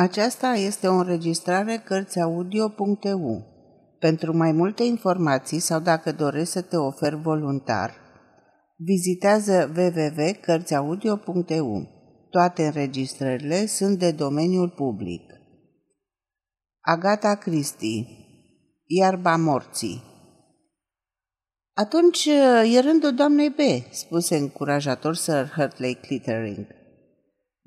Aceasta 0.00 0.54
este 0.54 0.88
o 0.88 0.94
înregistrare 0.94 1.82
Cărțiaudio.eu. 1.84 3.46
Pentru 3.98 4.36
mai 4.36 4.52
multe 4.52 4.82
informații 4.82 5.58
sau 5.58 5.80
dacă 5.80 6.12
dorești 6.12 6.52
să 6.52 6.62
te 6.62 6.76
oferi 6.76 7.16
voluntar, 7.16 7.94
vizitează 8.76 9.72
www.cărțiaudio.eu. 9.76 11.88
Toate 12.30 12.66
înregistrările 12.66 13.66
sunt 13.66 13.98
de 13.98 14.10
domeniul 14.10 14.68
public. 14.68 15.22
Agata 16.80 17.34
Christie 17.34 18.06
Iarba 18.86 19.36
morții 19.36 20.02
Atunci 21.74 22.28
e 22.74 22.80
rândul 22.80 23.14
doamnei 23.14 23.50
B, 23.50 23.58
spuse 23.90 24.36
încurajator 24.36 25.14
Sir 25.14 25.50
Hartley 25.56 25.94
Clittering. 25.94 26.77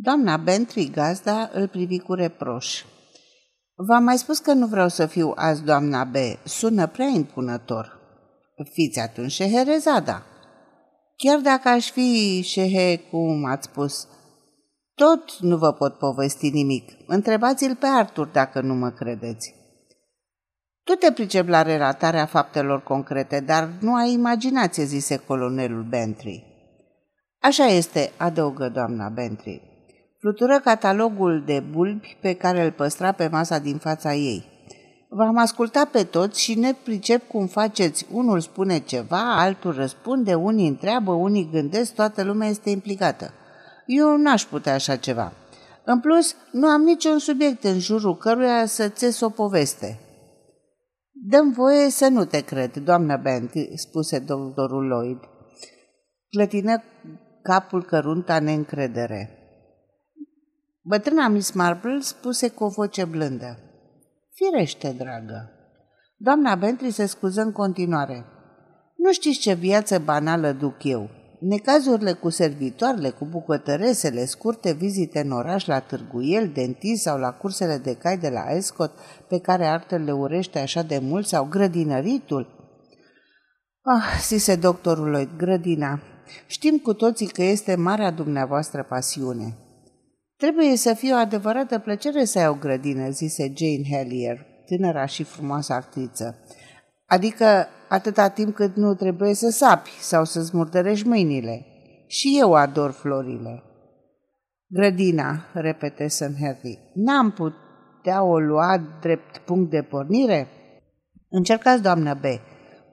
Doamna 0.03 0.37
Bentry, 0.37 0.89
gazda, 0.89 1.49
îl 1.53 1.67
privi 1.67 1.99
cu 1.99 2.13
reproș. 2.13 2.83
V-am 3.75 4.03
mai 4.03 4.17
spus 4.17 4.39
că 4.39 4.53
nu 4.53 4.67
vreau 4.67 4.87
să 4.87 5.05
fiu 5.05 5.31
azi 5.35 5.63
doamna 5.63 6.03
B. 6.03 6.15
Sună 6.43 6.87
prea 6.87 7.05
impunător. 7.05 7.99
Fiți 8.71 8.99
atunci 8.99 9.31
Șeherezada. 9.31 10.23
Chiar 11.17 11.39
dacă 11.39 11.69
aș 11.69 11.91
fi 11.91 12.41
Șehe, 12.41 12.97
cum 12.97 13.45
ați 13.45 13.67
spus, 13.67 14.07
tot 14.95 15.39
nu 15.39 15.57
vă 15.57 15.73
pot 15.73 15.97
povesti 15.97 16.49
nimic. 16.49 16.89
Întrebați-l 17.07 17.75
pe 17.75 17.85
Artur 17.85 18.27
dacă 18.27 18.61
nu 18.61 18.73
mă 18.73 18.89
credeți. 18.89 19.55
Tu 20.83 20.93
te 20.93 21.11
pricep 21.11 21.47
la 21.47 21.61
relatarea 21.61 22.25
faptelor 22.25 22.83
concrete, 22.83 23.39
dar 23.39 23.69
nu 23.79 23.95
ai 23.95 24.11
imaginație, 24.11 24.83
zise 24.83 25.17
colonelul 25.17 25.83
Bentry. 25.83 26.45
Așa 27.39 27.65
este, 27.65 28.11
adăugă 28.17 28.69
doamna 28.69 29.09
Bentry. 29.09 29.70
Flutură 30.21 30.59
catalogul 30.59 31.43
de 31.45 31.63
bulbi 31.71 32.17
pe 32.21 32.33
care 32.33 32.63
îl 32.63 32.71
păstra 32.71 33.11
pe 33.11 33.27
masa 33.27 33.59
din 33.59 33.77
fața 33.77 34.13
ei. 34.13 34.45
V-am 35.09 35.37
ascultat 35.37 35.89
pe 35.89 36.03
toți 36.03 36.41
și 36.41 36.59
ne 36.59 36.73
pricep 36.83 37.27
cum 37.27 37.47
faceți. 37.47 38.05
Unul 38.11 38.39
spune 38.39 38.79
ceva, 38.79 39.41
altul 39.41 39.73
răspunde, 39.73 40.33
unii 40.33 40.67
întreabă, 40.67 41.11
unii 41.11 41.49
gândesc, 41.51 41.93
toată 41.93 42.23
lumea 42.23 42.47
este 42.47 42.69
implicată. 42.69 43.33
Eu 43.85 44.17
n-aș 44.17 44.43
putea 44.43 44.73
așa 44.73 44.95
ceva. 44.95 45.31
În 45.85 45.99
plus, 45.99 46.35
nu 46.51 46.67
am 46.67 46.81
niciun 46.81 47.19
subiect 47.19 47.63
în 47.63 47.79
jurul 47.79 48.17
căruia 48.17 48.65
să 48.65 48.87
ți 48.87 49.23
o 49.23 49.29
poveste. 49.29 49.99
Dăm 51.11 51.51
voie 51.51 51.89
să 51.89 52.07
nu 52.07 52.25
te 52.25 52.41
cred, 52.41 52.77
doamna 52.77 53.17
Bent, 53.17 53.51
spuse 53.75 54.19
doctorul 54.19 54.85
Lloyd. 54.85 55.19
Clătină 56.29 56.83
capul 57.41 57.83
cărunta 57.83 58.39
neîncredere. 58.39 59.40
Bătrâna 60.83 61.27
Miss 61.27 61.51
Marple 61.51 61.99
spuse 61.99 62.49
cu 62.49 62.63
o 62.63 62.67
voce 62.67 63.05
blândă. 63.05 63.57
Firește, 64.33 64.95
dragă. 64.97 65.51
Doamna 66.17 66.55
Bentley 66.55 66.91
se 66.91 67.05
scuză 67.05 67.41
în 67.41 67.51
continuare. 67.51 68.25
Nu 68.95 69.11
știți 69.11 69.39
ce 69.39 69.53
viață 69.53 69.99
banală 69.99 70.51
duc 70.51 70.83
eu. 70.83 71.09
Necazurile 71.39 72.11
cu 72.11 72.29
servitoarele, 72.29 73.09
cu 73.09 73.25
bucătăresele, 73.25 74.25
scurte 74.25 74.71
vizite 74.71 75.19
în 75.19 75.31
oraș 75.31 75.65
la 75.65 75.79
târguiel, 75.79 76.49
dentist 76.53 77.01
sau 77.01 77.19
la 77.19 77.31
cursele 77.31 77.77
de 77.77 77.95
cai 77.95 78.17
de 78.17 78.29
la 78.29 78.55
Escot, 78.55 78.91
pe 79.27 79.39
care 79.39 79.65
Arthur 79.65 79.99
le 79.99 80.11
urește 80.11 80.59
așa 80.59 80.81
de 80.81 80.99
mult, 80.99 81.27
sau 81.27 81.45
grădinăritul. 81.45 82.47
Ah, 83.81 84.21
zise 84.21 84.55
doctorul 84.55 85.09
Lloyd, 85.09 85.29
grădina. 85.37 85.99
Știm 86.47 86.77
cu 86.77 86.93
toții 86.93 87.27
că 87.27 87.43
este 87.43 87.75
marea 87.75 88.11
dumneavoastră 88.11 88.83
pasiune. 88.83 89.57
Trebuie 90.41 90.75
să 90.75 90.93
fie 90.93 91.13
o 91.13 91.17
adevărată 91.17 91.79
plăcere 91.79 92.25
să 92.25 92.39
ai 92.39 92.47
o 92.47 92.53
grădină, 92.53 93.09
zise 93.09 93.53
Jane 93.55 93.83
Hellier, 93.89 94.45
tânăra 94.65 95.05
și 95.05 95.23
frumoasă 95.23 95.73
actriță. 95.73 96.39
Adică 97.05 97.67
atâta 97.89 98.29
timp 98.29 98.55
cât 98.55 98.75
nu 98.75 98.93
trebuie 98.93 99.33
să 99.33 99.49
sapi 99.49 99.89
sau 99.99 100.25
să-ți 100.25 100.55
murdărești 100.55 101.07
mâinile. 101.07 101.65
Și 102.07 102.37
eu 102.39 102.53
ador 102.53 102.91
florile. 102.91 103.63
Grădina, 104.67 105.45
repete 105.53 106.07
St. 106.07 106.35
Henry, 106.39 106.79
n-am 106.93 107.31
putea 107.31 108.23
o 108.23 108.39
lua 108.39 108.97
drept 109.01 109.37
punct 109.37 109.69
de 109.69 109.81
pornire? 109.81 110.47
Încercați, 111.29 111.81
doamnă 111.81 112.13
B. 112.13 112.23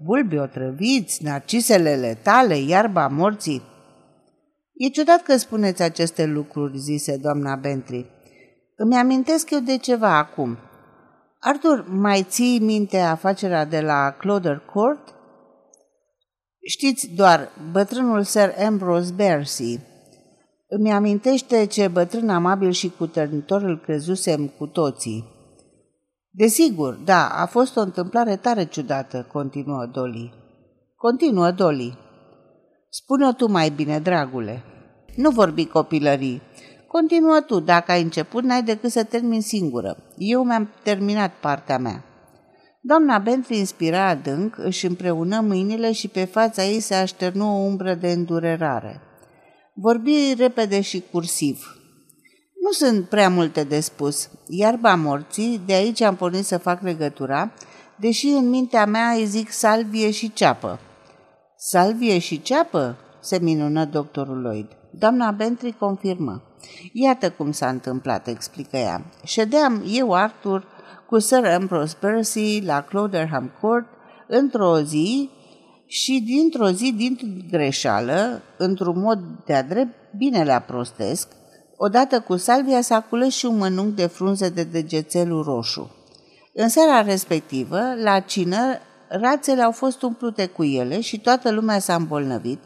Bulbi 0.03 0.38
otrăviți, 0.38 1.25
narcisele 1.25 1.94
letale, 1.94 2.58
iarba 2.58 3.06
morții, 3.06 3.62
E 4.78 4.89
ciudat 4.89 5.22
că 5.22 5.37
spuneți 5.37 5.83
aceste 5.83 6.27
lucruri, 6.27 6.78
zise 6.78 7.16
doamna 7.16 7.56
Bentley. 7.56 8.06
Îmi 8.77 8.97
amintesc 8.97 9.50
eu 9.50 9.59
de 9.59 9.77
ceva 9.77 10.16
acum. 10.16 10.59
Arthur, 11.41 11.89
mai 11.89 12.22
ții 12.22 12.59
minte 12.59 12.99
afacerea 12.99 13.65
de 13.65 13.81
la 13.81 14.11
Cloder 14.11 14.62
Court? 14.72 15.15
Știți 16.67 17.11
doar, 17.17 17.49
bătrânul 17.72 18.22
Sir 18.22 18.55
Ambrose 18.67 19.12
Bercy. 19.12 19.78
Îmi 20.69 20.93
amintește 20.93 21.67
ce 21.67 21.88
bătrân 21.88 22.28
amabil 22.28 22.71
și 22.71 22.93
cutărnitor 22.99 23.62
îl 23.62 23.81
crezusem 23.81 24.47
cu 24.47 24.67
toții. 24.67 25.25
Desigur, 26.31 26.94
da, 26.94 27.28
a 27.28 27.47
fost 27.47 27.77
o 27.77 27.81
întâmplare 27.81 28.37
tare 28.37 28.65
ciudată, 28.65 29.27
continuă 29.33 29.87
Dolly. 29.93 30.33
Continuă 30.97 31.50
Dolly. 31.50 31.99
Spune-o 32.91 33.32
tu 33.32 33.50
mai 33.50 33.71
bine, 33.71 33.99
dragule. 33.99 34.62
Nu 35.16 35.31
vorbi 35.31 35.66
copilării. 35.66 36.43
Continuă 36.87 37.41
tu, 37.47 37.60
dacă 37.60 37.93
ai 37.93 38.03
început, 38.03 38.44
n-ai 38.44 38.62
decât 38.62 38.91
să 38.91 39.04
termin 39.04 39.41
singură. 39.41 39.97
Eu 40.16 40.44
mi-am 40.44 40.71
terminat 40.82 41.32
partea 41.41 41.78
mea. 41.78 42.04
Doamna 42.81 43.19
Bentley 43.19 43.59
inspira 43.59 44.09
adânc, 44.09 44.59
își 44.59 44.87
împreună 44.87 45.41
mâinile 45.41 45.93
și 45.93 46.09
pe 46.09 46.25
fața 46.25 46.65
ei 46.65 46.81
se 46.81 46.94
așternu 46.94 47.47
o 47.47 47.65
umbră 47.65 47.94
de 47.94 48.10
îndurerare. 48.10 49.00
Vorbi 49.75 50.34
repede 50.37 50.81
și 50.81 51.03
cursiv. 51.10 51.78
Nu 52.65 52.70
sunt 52.70 53.09
prea 53.09 53.28
multe 53.28 53.65
de 53.65 53.81
spus. 53.81 54.31
Iarba 54.47 54.94
morții, 54.94 55.60
de 55.66 55.72
aici 55.72 56.00
am 56.00 56.16
pornit 56.16 56.44
să 56.44 56.59
fac 56.59 56.82
legătura, 56.82 57.53
deși 57.97 58.26
în 58.26 58.49
mintea 58.49 58.87
mea 58.87 59.10
îi 59.10 59.25
zic 59.25 59.50
salvie 59.50 60.10
și 60.10 60.32
ceapă. 60.32 60.81
Salvie 61.60 62.19
și 62.19 62.42
ceapă? 62.42 62.96
se 63.20 63.38
minună 63.38 63.84
doctorul 63.84 64.41
Lloyd. 64.41 64.66
Doamna 64.91 65.30
Bentry 65.30 65.72
confirmă. 65.78 66.42
Iată 66.92 67.30
cum 67.30 67.52
s-a 67.52 67.69
întâmplat, 67.69 68.26
explică 68.26 68.76
ea. 68.76 69.04
Ședeam 69.24 69.82
eu, 69.86 70.14
Arthur, 70.14 70.66
cu 71.06 71.19
Sir 71.19 71.44
Ambrose 71.44 71.96
Percy 72.00 72.60
la 72.64 72.80
Cloderham 72.80 73.52
Court 73.60 73.86
într-o 74.28 74.80
zi 74.80 75.30
și 75.86 76.22
dintr-o 76.26 76.70
zi, 76.70 76.92
dintr-o 76.96 77.26
greșeală, 77.50 78.42
într-un 78.58 79.00
mod 79.00 79.19
de-a 79.46 79.62
drept, 79.62 79.94
bine 80.16 80.44
la 80.44 80.58
prostesc, 80.58 81.28
odată 81.76 82.20
cu 82.20 82.36
salvia 82.36 82.80
s-a 82.80 83.00
cules 83.00 83.34
și 83.34 83.46
un 83.46 83.56
mănunc 83.56 83.94
de 83.94 84.06
frunze 84.06 84.48
de 84.48 84.62
degețelul 84.62 85.42
roșu. 85.42 85.90
În 86.54 86.69
seara 86.69 87.02
respectivă, 87.02 87.80
la 88.02 88.20
cină, 88.20 88.78
rațele 89.08 89.62
au 89.62 89.72
fost 89.72 90.02
umplute 90.02 90.46
cu 90.46 90.64
ele 90.64 91.00
și 91.00 91.20
toată 91.20 91.50
lumea 91.50 91.78
s-a 91.78 91.94
îmbolnăvit, 91.94 92.60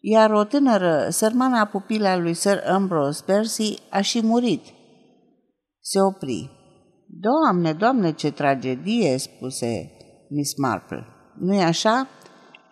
iar 0.00 0.30
o 0.30 0.44
tânără, 0.44 1.06
sărmana 1.10 1.64
pupila 1.64 2.16
lui 2.16 2.34
Sir 2.34 2.62
Ambrose 2.66 3.22
Percy, 3.26 3.78
a 3.90 4.00
și 4.00 4.24
murit. 4.24 4.64
Se 5.80 6.00
opri. 6.00 6.50
Doamne, 7.06 7.72
doamne, 7.72 8.12
ce 8.12 8.30
tragedie, 8.30 9.16
spuse 9.16 9.90
Miss 10.28 10.56
Marple. 10.56 11.06
Nu-i 11.38 11.62
așa? 11.62 12.08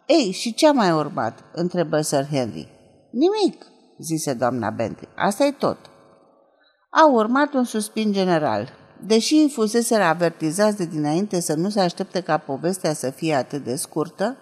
Ei, 0.06 0.30
și 0.30 0.54
ce 0.54 0.66
a 0.68 0.72
mai 0.72 0.92
urmat? 0.92 1.44
întrebă 1.52 2.00
Sir 2.00 2.26
Henry. 2.30 2.68
Nimic, 3.10 3.66
zise 3.98 4.34
doamna 4.34 4.70
Bentley. 4.70 5.08
Asta 5.16 5.44
e 5.44 5.50
tot. 5.50 5.78
A 6.90 7.10
urmat 7.10 7.54
un 7.54 7.64
suspin 7.64 8.12
general. 8.12 8.68
Deși 9.06 9.48
fusese 9.48 9.94
avertizați 9.94 10.76
de 10.76 10.84
dinainte 10.84 11.40
să 11.40 11.54
nu 11.54 11.68
se 11.68 11.80
aștepte 11.80 12.20
ca 12.20 12.38
povestea 12.38 12.92
să 12.92 13.10
fie 13.10 13.34
atât 13.34 13.64
de 13.64 13.76
scurtă, 13.76 14.36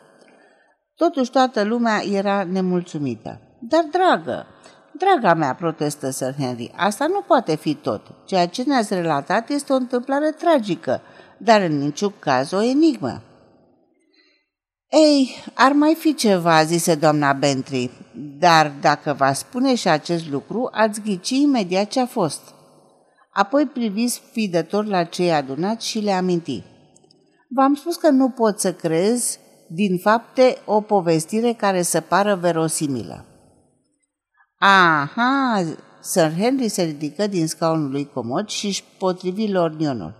Totuși 0.99 1.31
toată 1.31 1.63
lumea 1.63 2.03
era 2.13 2.45
nemulțumită. 2.45 3.41
Dar, 3.61 3.85
dragă, 3.91 4.47
draga 4.93 5.35
mea, 5.35 5.55
protestă 5.55 6.11
Sir 6.11 6.35
Henry, 6.39 6.73
asta 6.77 7.07
nu 7.07 7.21
poate 7.21 7.57
fi 7.57 7.75
tot. 7.75 8.01
Ceea 8.25 8.47
ce 8.47 8.63
ne-ați 8.63 8.95
relatat 8.95 9.51
este 9.51 9.73
o 9.73 9.77
întâmplare 9.77 10.31
tragică, 10.31 11.01
dar 11.37 11.61
în 11.61 11.79
niciun 11.79 12.13
caz 12.19 12.53
o 12.53 12.63
enigmă. 12.63 13.23
Ei, 14.89 15.31
ar 15.55 15.73
mai 15.73 15.95
fi 15.95 16.15
ceva, 16.15 16.63
zise 16.63 16.95
doamna 16.95 17.33
Bentry, 17.33 17.91
dar 18.39 18.73
dacă 18.81 19.15
va 19.19 19.33
spune 19.33 19.75
și 19.75 19.89
acest 19.89 20.31
lucru, 20.31 20.69
ați 20.73 21.01
ghici 21.01 21.31
imediat 21.31 21.89
ce 21.89 22.01
a 22.01 22.07
fost. 22.07 22.41
Apoi 23.39 23.67
priviți 23.67 24.23
fidător 24.33 24.85
la 24.85 25.05
cei 25.05 25.33
adunați 25.33 25.87
și 25.87 25.99
le 25.99 26.13
aminti. 26.13 26.63
V-am 27.49 27.75
spus 27.75 27.97
că 27.97 28.11
nu 28.11 28.29
pot 28.29 28.61
să 28.61 28.73
crezi 28.73 29.39
din 29.69 29.99
fapte 29.99 30.57
o 30.65 30.81
povestire 30.81 31.53
care 31.53 31.83
să 31.83 32.01
pară 32.01 32.35
verosimilă. 32.35 33.25
Aha, 34.59 35.65
Sir 36.01 36.33
Henry 36.39 36.69
se 36.69 36.83
ridică 36.83 37.27
din 37.27 37.47
scaunul 37.47 37.91
lui 37.91 38.11
comod 38.15 38.49
și 38.49 38.67
își 38.67 38.85
potrivi 38.99 39.53
lornionul. 39.53 40.15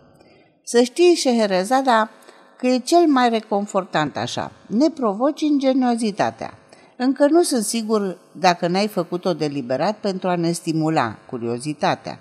Să 0.65 0.83
știi, 0.83 1.15
Șeherezada, 1.15 2.11
că 2.59 2.67
e 2.67 2.79
cel 2.79 3.07
mai 3.07 3.29
reconfortant 3.29 4.17
așa. 4.17 4.53
Ne 4.67 4.91
provoci 4.91 5.41
ingeniozitatea. 5.41 6.59
Încă 6.97 7.27
nu 7.27 7.43
sunt 7.43 7.65
sigur 7.65 8.19
dacă 8.33 8.69
n-ai 8.69 8.87
făcut-o 8.89 9.33
deliberat 9.33 9.97
pentru 9.97 10.29
a 10.29 10.37
ne 10.37 10.53
stimula 10.53 11.19
curiozitatea. 11.27 12.19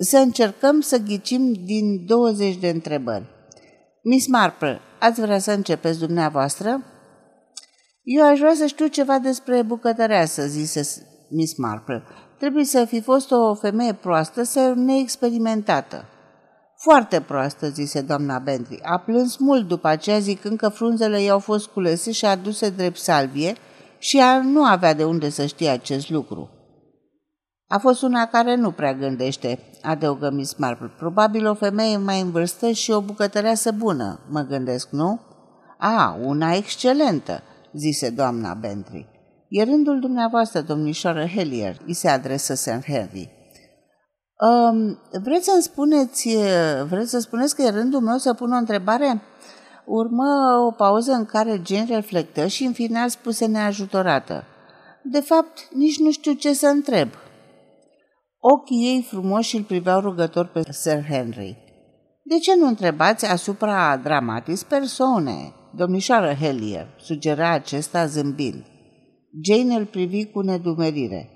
Să 0.00 0.18
încercăm 0.18 0.80
să 0.80 0.98
ghicim 0.98 1.52
din 1.52 2.06
20 2.06 2.56
de 2.56 2.68
întrebări. 2.68 3.24
Miss 4.02 4.26
Marple, 4.26 4.80
ați 5.00 5.20
vrea 5.20 5.38
să 5.38 5.52
începeți 5.52 5.98
dumneavoastră? 5.98 6.82
Eu 8.02 8.26
aș 8.26 8.38
vrea 8.38 8.54
să 8.54 8.66
știu 8.66 8.86
ceva 8.86 9.18
despre 9.18 9.62
bucătăreasă, 9.62 10.46
zise 10.46 11.06
Miss 11.30 11.56
Marple. 11.56 12.02
Trebuie 12.38 12.64
să 12.64 12.84
fi 12.84 13.00
fost 13.00 13.30
o 13.30 13.54
femeie 13.54 13.92
proastă 13.92 14.42
sau 14.42 14.74
neexperimentată. 14.74 16.04
Foarte 16.76 17.20
proastă, 17.20 17.68
zise 17.68 18.00
doamna 18.00 18.38
Bentley. 18.38 18.80
A 18.82 18.98
plâns 18.98 19.36
mult 19.36 19.68
după 19.68 19.88
aceea 19.88 20.18
zicând 20.18 20.58
că 20.58 20.68
frunzele 20.68 21.22
i-au 21.22 21.38
fost 21.38 21.66
culese 21.66 22.12
și 22.12 22.24
aduse 22.24 22.70
drept 22.70 22.98
salvie 22.98 23.54
și 23.98 24.18
ea 24.18 24.40
nu 24.42 24.64
avea 24.64 24.94
de 24.94 25.04
unde 25.04 25.28
să 25.28 25.46
știe 25.46 25.68
acest 25.68 26.10
lucru. 26.10 26.57
A 27.68 27.78
fost 27.78 28.02
una 28.02 28.26
care 28.26 28.54
nu 28.54 28.70
prea 28.70 28.94
gândește, 28.94 29.58
adăugă 29.82 30.30
Miss 30.30 30.54
Marple. 30.54 30.92
Probabil 30.98 31.46
o 31.46 31.54
femeie 31.54 31.96
mai 31.96 32.20
în 32.20 32.30
vârstă 32.30 32.70
și 32.70 32.90
o 32.90 33.00
bucătăreasă 33.00 33.72
bună, 33.72 34.20
mă 34.30 34.40
gândesc, 34.40 34.90
nu? 34.90 35.20
A, 35.78 36.18
una 36.24 36.54
excelentă, 36.54 37.42
zise 37.72 38.10
doamna 38.10 38.54
Bentley. 38.54 39.06
E 39.48 39.62
rândul 39.62 40.00
dumneavoastră, 40.00 40.60
domnișoară 40.60 41.26
Hellier, 41.26 41.76
îi 41.86 41.94
se 41.94 42.08
adresă 42.08 42.54
Sir 42.54 42.82
Henry. 42.86 43.30
Um, 44.40 44.98
vreți 45.22 45.44
să-mi 45.44 45.62
spuneți, 45.62 46.36
vreți 46.88 47.10
să 47.10 47.18
spuneți 47.18 47.54
că 47.54 47.62
e 47.62 47.70
rândul 47.70 48.00
meu 48.00 48.16
să 48.16 48.34
pun 48.34 48.52
o 48.52 48.56
întrebare? 48.56 49.22
Urmă 49.84 50.58
o 50.66 50.70
pauză 50.70 51.12
în 51.12 51.24
care 51.24 51.62
Jane 51.66 51.94
reflectă 51.94 52.46
și 52.46 52.64
în 52.64 52.72
final 52.72 53.08
spuse 53.08 53.46
neajutorată. 53.46 54.44
De 55.02 55.20
fapt, 55.20 55.68
nici 55.72 55.98
nu 55.98 56.10
știu 56.10 56.32
ce 56.32 56.52
să 56.52 56.66
întreb. 56.66 57.08
Ochii 58.40 58.86
ei 58.86 59.06
frumoși 59.08 59.56
îl 59.56 59.62
priveau 59.62 60.00
rugător 60.00 60.46
pe 60.46 60.72
Sir 60.72 61.04
Henry. 61.04 61.56
De 62.22 62.38
ce 62.38 62.56
nu 62.56 62.66
întrebați 62.66 63.26
asupra 63.26 63.96
dramatis 63.96 64.62
persoane? 64.62 65.52
Domnișoară 65.74 66.32
Hellier, 66.32 66.86
sugera 67.00 67.50
acesta 67.50 68.06
zâmbind. 68.06 68.64
Jane 69.42 69.74
îl 69.74 69.84
privi 69.84 70.26
cu 70.26 70.40
nedumerire. 70.40 71.30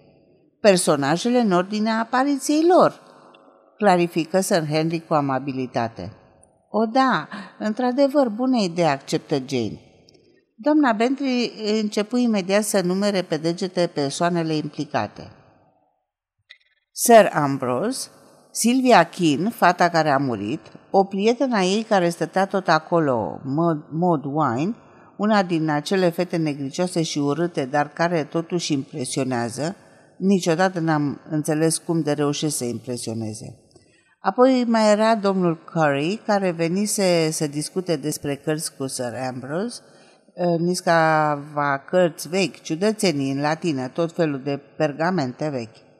Personajele 0.60 1.38
în 1.38 1.52
ordinea 1.52 1.98
apariției 1.98 2.66
lor, 2.66 3.00
clarifică 3.76 4.40
Sir 4.40 4.66
Henry 4.66 5.06
cu 5.06 5.14
amabilitate. 5.14 6.12
O, 6.70 6.86
da, 6.86 7.28
într-adevăr, 7.58 8.28
bună 8.28 8.56
idee, 8.56 8.86
acceptă 8.86 9.34
Jane. 9.46 9.80
Doamna 10.56 10.92
Bentley 10.92 11.52
începu 11.80 12.16
imediat 12.16 12.62
să 12.62 12.80
numere 12.80 13.22
pe 13.22 13.36
degete 13.36 13.90
persoanele 13.94 14.54
implicate. 14.54 15.30
Sir 16.94 17.30
Ambrose, 17.32 18.08
Sylvia 18.50 19.04
Keane, 19.04 19.48
fata 19.48 19.88
care 19.88 20.10
a 20.10 20.18
murit, 20.18 20.60
o 20.90 21.04
prietena 21.04 21.60
ei 21.60 21.82
care 21.82 22.08
stătea 22.08 22.46
tot 22.46 22.68
acolo, 22.68 23.40
Maud 23.90 24.24
Wine, 24.24 24.74
una 25.16 25.42
din 25.42 25.68
acele 25.68 26.08
fete 26.08 26.36
negricioase 26.36 27.02
și 27.02 27.18
urâte, 27.18 27.64
dar 27.64 27.88
care 27.88 28.24
totuși 28.24 28.72
impresionează, 28.72 29.76
niciodată 30.18 30.80
n-am 30.80 31.20
înțeles 31.30 31.78
cum 31.78 32.00
de 32.00 32.12
reușesc 32.12 32.56
să 32.56 32.64
impresioneze. 32.64 33.58
Apoi 34.20 34.64
mai 34.66 34.90
era 34.90 35.14
domnul 35.14 35.64
Curry, 35.72 36.20
care 36.26 36.50
venise 36.50 37.30
să 37.30 37.46
discute 37.46 37.96
despre 37.96 38.34
cărți 38.34 38.76
cu 38.76 38.86
Sir 38.86 39.14
Ambrose, 39.28 39.80
niscava 40.58 41.84
cărți 41.86 42.28
vechi, 42.28 42.60
ciudățenii 42.60 43.32
în 43.32 43.40
latină, 43.40 43.88
tot 43.88 44.12
felul 44.12 44.42
de 44.44 44.60
pergamente 44.76 45.48
vechi. 45.48 45.90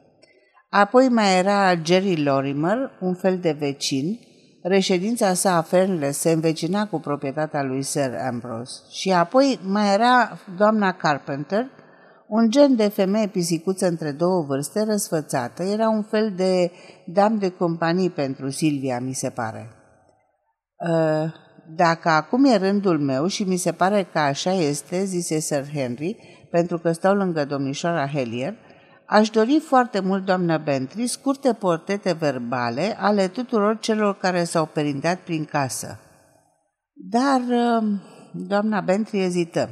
Apoi 0.75 1.09
mai 1.09 1.37
era 1.37 1.75
Jerry 1.83 2.23
Lorimer, 2.23 2.91
un 2.99 3.13
fel 3.13 3.37
de 3.37 3.51
vecin, 3.59 4.19
reședința 4.61 5.33
sa 5.33 5.57
a 5.57 5.61
Fernle 5.61 6.11
se 6.11 6.31
învecina 6.31 6.87
cu 6.87 6.99
proprietatea 6.99 7.63
lui 7.63 7.81
Sir 7.81 8.15
Ambrose. 8.27 8.81
Și 8.89 9.11
apoi 9.11 9.59
mai 9.63 9.93
era 9.93 10.37
doamna 10.57 10.91
Carpenter, 10.91 11.65
un 12.27 12.49
gen 12.49 12.75
de 12.75 12.87
femeie 12.87 13.27
pisicuță 13.27 13.87
între 13.87 14.11
două 14.11 14.41
vârste, 14.47 14.83
răsfățată, 14.83 15.63
era 15.63 15.89
un 15.89 16.03
fel 16.03 16.33
de 16.35 16.71
dam 17.05 17.37
de 17.37 17.49
companie 17.49 18.09
pentru 18.09 18.49
Silvia, 18.49 18.99
mi 18.99 19.13
se 19.13 19.29
pare. 19.29 19.69
Ă, 20.89 21.27
dacă 21.75 22.09
acum 22.09 22.45
e 22.45 22.55
rândul 22.55 22.99
meu 22.99 23.27
și 23.27 23.43
mi 23.43 23.57
se 23.57 23.71
pare 23.71 24.07
că 24.11 24.19
așa 24.19 24.51
este, 24.51 25.03
zise 25.03 25.39
Sir 25.39 25.65
Henry, 25.73 26.17
pentru 26.51 26.77
că 26.79 26.91
stau 26.91 27.15
lângă 27.15 27.45
domnișoara 27.45 28.07
Hellier, 28.07 28.55
aș 29.13 29.29
dori 29.29 29.59
foarte 29.59 29.99
mult, 29.99 30.25
doamnă 30.25 30.57
Bentley, 30.57 31.07
scurte 31.07 31.53
portete 31.53 32.11
verbale 32.11 32.97
ale 32.99 33.27
tuturor 33.27 33.79
celor 33.79 34.17
care 34.17 34.43
s-au 34.43 34.65
perindat 34.65 35.19
prin 35.19 35.45
casă. 35.45 35.99
Dar, 36.93 37.41
ă, 37.51 37.83
doamna 38.31 38.81
Bentley 38.81 39.23
ezită. 39.23 39.69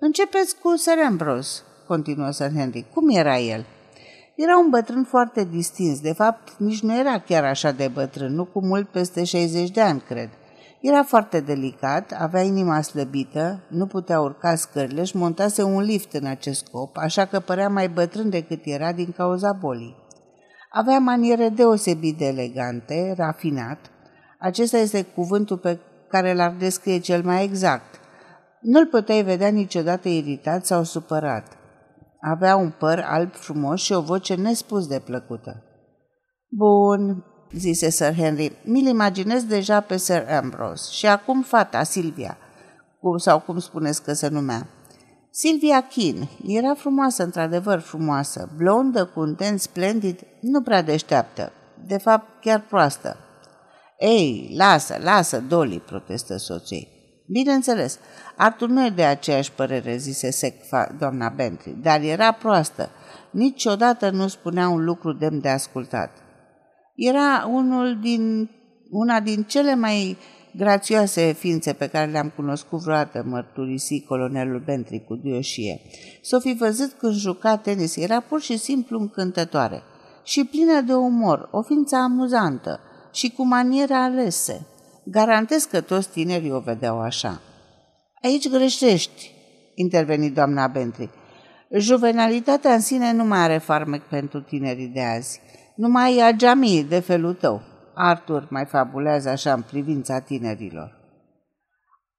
Începeți 0.00 0.56
cu 0.58 0.76
Sir 0.76 0.98
Ambrose 1.06 1.62
continuă 1.86 2.30
Sir 2.30 2.50
Henry. 2.56 2.86
Cum 2.94 3.08
era 3.10 3.38
el? 3.38 3.64
Era 4.36 4.58
un 4.58 4.70
bătrân 4.70 5.04
foarte 5.04 5.44
distins, 5.44 6.00
de 6.00 6.12
fapt 6.12 6.58
nici 6.58 6.80
nu 6.80 6.98
era 6.98 7.18
chiar 7.18 7.44
așa 7.44 7.70
de 7.70 7.88
bătrân, 7.88 8.34
nu 8.34 8.44
cu 8.44 8.66
mult 8.66 8.88
peste 8.88 9.24
60 9.24 9.70
de 9.70 9.80
ani, 9.80 10.00
cred. 10.00 10.28
Era 10.82 11.02
foarte 11.02 11.40
delicat, 11.40 12.12
avea 12.18 12.40
inima 12.42 12.80
slăbită, 12.80 13.60
nu 13.68 13.86
putea 13.86 14.20
urca 14.20 14.54
scările, 14.54 15.00
își 15.00 15.16
montase 15.16 15.62
un 15.62 15.80
lift 15.80 16.12
în 16.12 16.26
acest 16.26 16.64
scop, 16.64 16.96
așa 16.96 17.24
că 17.24 17.40
părea 17.40 17.68
mai 17.68 17.88
bătrân 17.88 18.30
decât 18.30 18.60
era 18.64 18.92
din 18.92 19.12
cauza 19.16 19.52
bolii. 19.52 19.96
Avea 20.70 20.98
maniere 20.98 21.48
deosebit 21.48 22.18
de 22.18 22.26
elegante, 22.26 23.14
rafinat. 23.16 23.78
Acesta 24.38 24.76
este 24.76 25.02
cuvântul 25.02 25.58
pe 25.58 25.78
care 26.08 26.34
l-ar 26.34 26.54
descrie 26.58 26.98
cel 26.98 27.22
mai 27.22 27.44
exact. 27.44 28.00
Nu-l 28.60 28.86
puteai 28.86 29.22
vedea 29.22 29.48
niciodată 29.48 30.08
iritat 30.08 30.66
sau 30.66 30.82
supărat. 30.82 31.46
Avea 32.20 32.56
un 32.56 32.72
păr 32.78 33.04
alb 33.06 33.32
frumos 33.32 33.80
și 33.80 33.92
o 33.92 34.00
voce 34.00 34.34
nespus 34.34 34.86
de 34.86 35.02
plăcută. 35.04 35.62
Bun, 36.48 37.24
zise 37.56 37.90
Sir 37.90 38.14
Henry, 38.14 38.52
mi-l 38.64 38.86
imaginez 38.86 39.44
deja 39.44 39.80
pe 39.80 39.96
Sir 39.96 40.26
Ambrose. 40.28 40.92
Și 40.92 41.06
acum 41.06 41.42
fata, 41.42 41.82
Silvia, 41.82 42.38
cum, 43.00 43.16
sau 43.16 43.40
cum 43.40 43.58
spuneți 43.58 44.02
că 44.02 44.12
se 44.12 44.28
numea. 44.28 44.66
Silvia 45.30 45.86
Keane 45.86 46.28
era 46.46 46.74
frumoasă, 46.74 47.22
într-adevăr 47.22 47.80
frumoasă, 47.80 48.48
blondă, 48.56 49.04
cu 49.04 49.20
un 49.20 49.34
ten 49.34 49.56
splendid, 49.58 50.20
nu 50.40 50.62
prea 50.62 50.82
deșteaptă, 50.82 51.52
de 51.86 51.98
fapt 51.98 52.26
chiar 52.40 52.60
proastă. 52.68 53.16
Ei, 53.98 54.54
lasă, 54.56 54.96
lasă, 55.02 55.40
Dolly, 55.48 55.78
protestă 55.78 56.36
soții. 56.36 56.88
Bineînțeles, 57.26 57.98
Artur 58.36 58.68
nu 58.68 58.86
e 58.86 58.90
de 58.90 59.04
aceeași 59.04 59.52
părere, 59.52 59.96
zise 59.96 60.30
sec 60.30 60.54
doamna 60.98 61.28
Bentley, 61.28 61.76
dar 61.82 62.00
era 62.00 62.32
proastă. 62.32 62.90
Niciodată 63.30 64.10
nu 64.10 64.28
spunea 64.28 64.68
un 64.68 64.84
lucru 64.84 65.12
demn 65.12 65.40
de 65.40 65.48
ascultat. 65.48 66.21
Era 66.94 67.48
unul 67.52 67.98
din, 68.00 68.50
una 68.90 69.20
din 69.20 69.42
cele 69.42 69.74
mai 69.74 70.16
grațioase 70.56 71.32
ființe 71.32 71.72
pe 71.72 71.88
care 71.88 72.10
le-am 72.10 72.32
cunoscut 72.36 72.80
vreodată, 72.80 73.24
mărturisi 73.26 74.04
colonelul 74.04 74.62
Bentley 74.64 75.04
cu 75.04 75.14
duioșie. 75.14 75.80
S-o 76.22 76.40
fi 76.40 76.54
văzut 76.54 76.92
când 76.92 77.14
juca 77.14 77.56
tenis, 77.56 77.96
era 77.96 78.20
pur 78.20 78.40
și 78.40 78.56
simplu 78.56 78.98
încântătoare 78.98 79.82
și 80.24 80.44
plină 80.44 80.80
de 80.80 80.94
umor, 80.94 81.48
o 81.50 81.62
ființă 81.62 81.96
amuzantă 81.96 82.80
și 83.12 83.30
cu 83.30 83.46
maniere 83.46 83.94
alese. 83.94 84.66
Garantez 85.04 85.64
că 85.64 85.80
toți 85.80 86.10
tinerii 86.10 86.52
o 86.52 86.58
vedeau 86.58 87.00
așa. 87.00 87.40
Aici 88.22 88.48
greșești, 88.48 89.30
interveni 89.74 90.30
doamna 90.30 90.66
Bentley. 90.66 91.10
Juvenalitatea 91.78 92.74
în 92.74 92.80
sine 92.80 93.12
nu 93.12 93.24
mai 93.24 93.38
are 93.38 93.58
farmec 93.58 94.02
pentru 94.02 94.40
tinerii 94.40 94.86
de 94.86 95.02
azi. 95.02 95.40
Nu 95.76 95.88
mai 95.88 96.16
e 96.16 96.22
ageamii 96.22 96.84
de 96.84 97.00
felul 97.00 97.34
tău. 97.34 97.62
Arthur 97.94 98.46
mai 98.50 98.64
fabulează 98.64 99.28
așa 99.28 99.52
în 99.52 99.62
privința 99.62 100.20
tinerilor. 100.20 101.00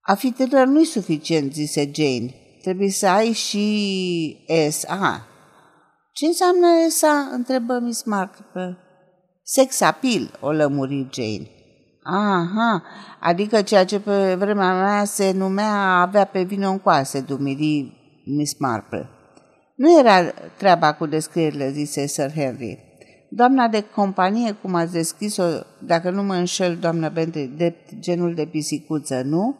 A 0.00 0.14
fi 0.14 0.32
tânăr 0.32 0.66
nu-i 0.66 0.84
suficient, 0.84 1.52
zise 1.52 1.90
Jane. 1.94 2.34
Trebuie 2.62 2.90
să 2.90 3.06
ai 3.06 3.32
și 3.32 4.46
SA. 4.70 5.26
Ce 6.12 6.26
înseamnă 6.26 6.66
SA? 6.88 7.28
întrebă 7.32 7.78
Miss 7.78 8.04
Marple. 8.04 8.78
Sex 9.42 9.80
appeal, 9.80 10.38
o 10.40 10.52
lămuri 10.52 11.08
Jane. 11.12 11.48
Aha, 12.02 12.82
adică 13.20 13.62
ceea 13.62 13.84
ce 13.84 14.00
pe 14.00 14.34
vremea 14.34 14.74
mea 14.74 15.04
se 15.04 15.32
numea 15.32 16.00
avea 16.00 16.24
pe 16.24 16.42
vino 16.42 16.70
în 16.70 16.78
coase, 16.78 17.20
dumiri 17.20 17.92
Miss 18.36 18.58
Marple. 18.58 19.08
Nu 19.74 19.98
era 19.98 20.30
treaba 20.56 20.92
cu 20.92 21.06
descrierile, 21.06 21.70
zise 21.70 22.06
Sir 22.06 22.32
Henry. 22.32 22.93
Doamna 23.36 23.68
de 23.68 23.84
companie, 23.94 24.52
cum 24.52 24.74
ați 24.74 24.92
descris-o, 24.92 25.42
dacă 25.78 26.10
nu 26.10 26.22
mă 26.22 26.34
înșel, 26.34 26.76
doamnă 26.76 27.08
Bentley, 27.08 27.46
de 27.56 27.74
genul 27.98 28.34
de 28.34 28.44
pisicuță, 28.44 29.22
nu? 29.24 29.56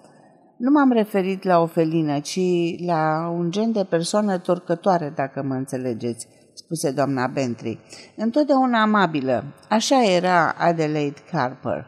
Nu 0.56 0.70
m-am 0.70 0.92
referit 0.92 1.44
la 1.44 1.58
o 1.60 1.66
felină, 1.66 2.18
ci 2.18 2.38
la 2.86 3.32
un 3.36 3.50
gen 3.50 3.72
de 3.72 3.84
persoană 3.84 4.38
torcătoare, 4.38 5.12
dacă 5.16 5.42
mă 5.42 5.54
înțelegeți, 5.54 6.28
spuse 6.52 6.90
doamna 6.90 7.26
Bentley. 7.26 7.78
Întotdeauna 8.16 8.82
amabilă. 8.82 9.44
Așa 9.68 10.04
era 10.04 10.54
Adelaide 10.58 11.20
Carper. 11.30 11.86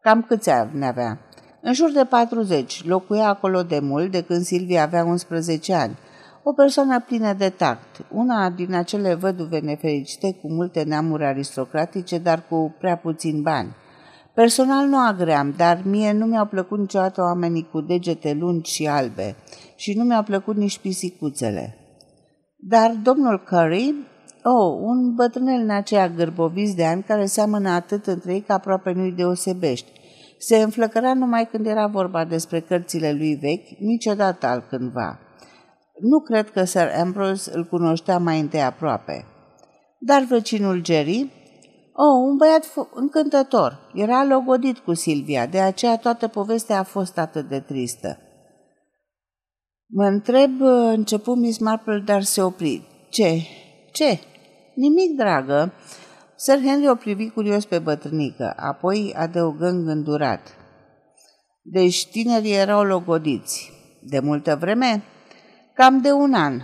Cam 0.00 0.22
câți 0.22 0.50
ani 0.50 0.86
avea? 0.86 1.18
În 1.60 1.72
jur 1.72 1.92
de 1.92 2.04
40, 2.04 2.84
locuia 2.84 3.28
acolo 3.28 3.62
de 3.62 3.78
mult, 3.78 4.10
de 4.10 4.22
când 4.22 4.42
Silvia 4.42 4.82
avea 4.82 5.04
11 5.04 5.74
ani. 5.74 5.98
O 6.44 6.52
persoană 6.52 7.00
plină 7.00 7.32
de 7.32 7.48
tact, 7.48 8.04
una 8.10 8.50
din 8.50 8.74
acele 8.74 9.14
văduve 9.14 9.58
nefericite 9.58 10.32
cu 10.32 10.52
multe 10.52 10.82
neamuri 10.82 11.24
aristocratice, 11.24 12.18
dar 12.18 12.44
cu 12.48 12.74
prea 12.78 12.96
puțin 12.96 13.42
bani. 13.42 13.74
Personal 14.34 14.86
nu 14.86 14.98
agream, 14.98 15.54
dar 15.56 15.80
mie 15.84 16.12
nu 16.12 16.26
mi-au 16.26 16.46
plăcut 16.46 16.78
niciodată 16.78 17.20
oamenii 17.20 17.68
cu 17.70 17.80
degete 17.80 18.32
lungi 18.32 18.72
și 18.72 18.86
albe 18.86 19.36
și 19.76 19.96
nu 19.96 20.04
mi-au 20.04 20.22
plăcut 20.22 20.56
nici 20.56 20.78
pisicuțele. 20.78 21.76
Dar 22.56 22.90
domnul 23.02 23.42
Curry, 23.48 23.94
oh, 24.42 24.78
un 24.80 25.14
bătrânel 25.14 25.60
în 25.60 25.70
aceea 25.70 26.08
gârboviți 26.08 26.76
de 26.76 26.84
ani 26.84 27.02
care 27.02 27.24
seamănă 27.24 27.70
atât 27.70 28.06
între 28.06 28.32
ei 28.32 28.40
că 28.40 28.52
aproape 28.52 28.92
nu-i 28.92 29.12
deosebești. 29.12 29.90
Se 30.38 30.56
înflăcăra 30.56 31.14
numai 31.14 31.48
când 31.50 31.66
era 31.66 31.86
vorba 31.86 32.24
despre 32.24 32.60
cărțile 32.60 33.12
lui 33.12 33.34
vechi, 33.34 33.78
niciodată 33.78 34.46
altcândva. 34.46 35.18
Nu 36.02 36.20
cred 36.20 36.50
că 36.50 36.64
Sir 36.64 36.90
Ambrose 37.00 37.50
îl 37.54 37.64
cunoștea 37.64 38.18
mai 38.18 38.40
îndeaproape. 38.40 39.24
Dar 39.98 40.22
vecinul 40.22 40.84
Jerry, 40.84 41.30
Oh, 41.94 42.28
un 42.28 42.36
băiat 42.36 42.72
încântător. 42.94 43.90
Era 43.94 44.24
logodit 44.24 44.78
cu 44.78 44.94
Silvia, 44.94 45.46
de 45.46 45.60
aceea 45.60 45.96
toată 45.96 46.28
povestea 46.28 46.78
a 46.78 46.82
fost 46.82 47.18
atât 47.18 47.48
de 47.48 47.60
tristă. 47.60 48.18
Mă 49.86 50.04
întreb, 50.04 50.60
început 50.90 51.36
Miss 51.36 51.58
Marple, 51.58 52.02
dar 52.06 52.22
se 52.22 52.42
opri. 52.42 52.82
Ce? 53.10 53.42
Ce? 53.92 54.18
Nimic, 54.74 55.16
dragă. 55.16 55.72
Sir 56.36 56.60
Henry 56.64 56.88
o 56.88 56.94
privi 56.94 57.30
curios 57.30 57.64
pe 57.64 57.78
bătrânică, 57.78 58.52
apoi 58.56 59.14
adăugă 59.16 59.66
îngândurat. 59.66 60.56
Deci 61.62 62.06
tinerii 62.06 62.54
erau 62.54 62.82
logodiți. 62.82 63.72
De 64.02 64.18
multă 64.18 64.56
vreme? 64.60 65.02
Cam 65.74 66.00
de 66.00 66.12
un 66.12 66.34
an. 66.34 66.60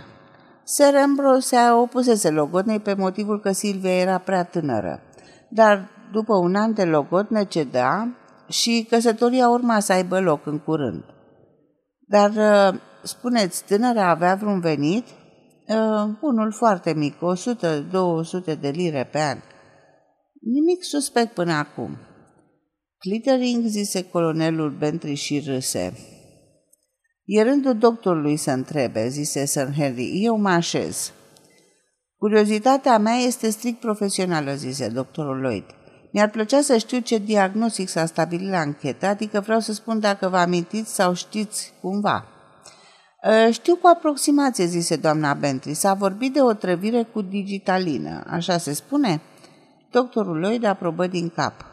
Sir 0.63 0.95
Ambrose 0.95 1.55
se 1.55 1.71
opusese 1.71 2.29
logodnei 2.29 2.79
pe 2.79 2.93
motivul 2.93 3.39
că 3.39 3.51
Silvia 3.51 3.99
era 3.99 4.17
prea 4.17 4.43
tânără 4.43 5.03
dar 5.49 5.89
după 6.11 6.35
un 6.35 6.55
an 6.55 6.73
de 6.73 6.83
logodnă 6.83 7.43
ceda 7.43 8.15
și 8.47 8.85
căsătoria 8.89 9.49
urma 9.49 9.79
să 9.79 9.93
aibă 9.93 10.19
loc 10.19 10.45
în 10.45 10.59
curând. 10.59 11.03
Dar, 12.07 12.29
uh, 12.29 12.79
spuneți, 13.03 13.63
tânăra 13.65 14.09
avea 14.09 14.35
vreun 14.35 14.59
venit? 14.59 15.05
Uh, 15.07 16.09
unul 16.21 16.51
foarte 16.51 16.93
mic, 16.93 17.15
100-200 17.15 18.59
de 18.59 18.69
lire 18.69 19.09
pe 19.11 19.19
an. 19.19 19.37
Nimic 20.41 20.83
suspect 20.83 21.33
până 21.33 21.53
acum. 21.53 21.97
Clittering, 22.97 23.65
zise 23.65 24.09
colonelul 24.09 24.69
Bentry 24.69 25.13
și 25.13 25.39
râse. 25.45 25.93
E 27.31 27.43
rândul 27.43 27.77
doctorului 27.77 28.37
să 28.37 28.51
întrebe, 28.51 29.07
zise 29.07 29.45
Sir 29.45 29.73
Henry. 29.77 30.23
Eu 30.23 30.37
mă 30.37 30.49
așez. 30.49 31.11
Curiozitatea 32.17 32.97
mea 32.97 33.15
este 33.15 33.49
strict 33.49 33.79
profesională, 33.79 34.53
zise 34.53 34.87
doctorul 34.87 35.39
Lloyd. 35.39 35.63
Mi-ar 36.11 36.29
plăcea 36.29 36.61
să 36.61 36.77
știu 36.77 36.99
ce 36.99 37.17
diagnostic 37.17 37.89
s-a 37.89 38.05
stabilit 38.05 38.49
la 38.49 38.57
anchetă, 38.57 39.05
adică 39.05 39.39
vreau 39.39 39.59
să 39.59 39.73
spun 39.73 39.99
dacă 39.99 40.27
vă 40.27 40.37
amintiți 40.37 40.93
sau 40.93 41.13
știți 41.13 41.73
cumva. 41.81 42.25
Ă, 43.47 43.51
știu 43.51 43.75
cu 43.75 43.87
aproximație, 43.87 44.65
zise 44.65 44.95
doamna 44.95 45.33
Bentley. 45.33 45.73
S-a 45.73 45.93
vorbit 45.93 46.33
de 46.33 46.41
o 46.41 46.53
trăvire 46.53 47.03
cu 47.03 47.21
digitalină, 47.21 48.23
așa 48.27 48.57
se 48.57 48.73
spune? 48.73 49.21
Doctorul 49.91 50.37
Lloyd 50.37 50.63
aprobă 50.63 51.07
din 51.07 51.29
cap. 51.29 51.68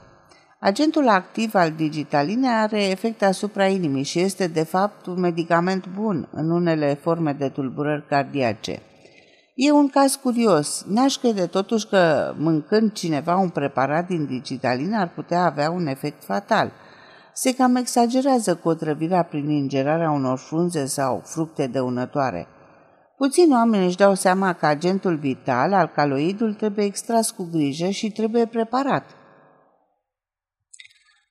Agentul 0.59 1.09
activ 1.09 1.55
al 1.55 1.71
digitalinei 1.71 2.51
are 2.51 2.85
efect 2.85 3.23
asupra 3.23 3.67
inimii 3.67 4.03
și 4.03 4.21
este, 4.21 4.47
de 4.47 4.63
fapt, 4.63 5.07
un 5.07 5.21
medicament 5.21 5.87
bun 5.95 6.29
în 6.33 6.51
unele 6.51 6.99
forme 7.03 7.33
de 7.33 7.49
tulburări 7.49 8.07
cardiace. 8.09 8.83
E 9.55 9.73
un 9.73 9.89
caz 9.89 10.15
curios. 10.15 10.85
N-aș 10.89 11.17
crede 11.17 11.47
totuși 11.47 11.87
că 11.87 12.35
mâncând 12.39 12.93
cineva 12.93 13.37
un 13.37 13.49
preparat 13.49 14.07
din 14.07 14.27
digitalină 14.27 14.99
ar 14.99 15.09
putea 15.15 15.45
avea 15.45 15.71
un 15.71 15.87
efect 15.87 16.25
fatal. 16.25 16.73
Se 17.33 17.55
cam 17.55 17.77
exagerează 17.77 18.55
cu 18.55 18.69
otrăvirea 18.69 19.23
prin 19.23 19.51
ingerarea 19.51 20.11
unor 20.11 20.39
frunze 20.39 20.87
sau 20.87 21.23
fructe 21.25 21.67
dăunătoare. 21.67 22.47
Puțini 23.17 23.53
oameni 23.53 23.87
își 23.87 23.97
dau 23.97 24.15
seama 24.15 24.53
că 24.53 24.67
agentul 24.67 25.17
vital, 25.17 25.73
alcaloidul, 25.73 26.55
trebuie 26.55 26.85
extras 26.85 27.31
cu 27.31 27.49
grijă 27.53 27.89
și 27.89 28.11
trebuie 28.11 28.47
preparat. 28.47 29.05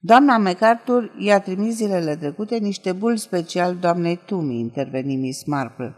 Doamna 0.06 0.38
MacArthur 0.38 1.12
i-a 1.18 1.40
trimis 1.40 1.76
zilele 1.76 2.16
trecute 2.16 2.58
niște 2.58 2.92
buli 2.92 3.18
special 3.18 3.76
doamnei 3.76 4.20
Tumi, 4.26 4.60
interveni 4.60 5.16
Miss 5.16 5.46
Marple 5.46 5.96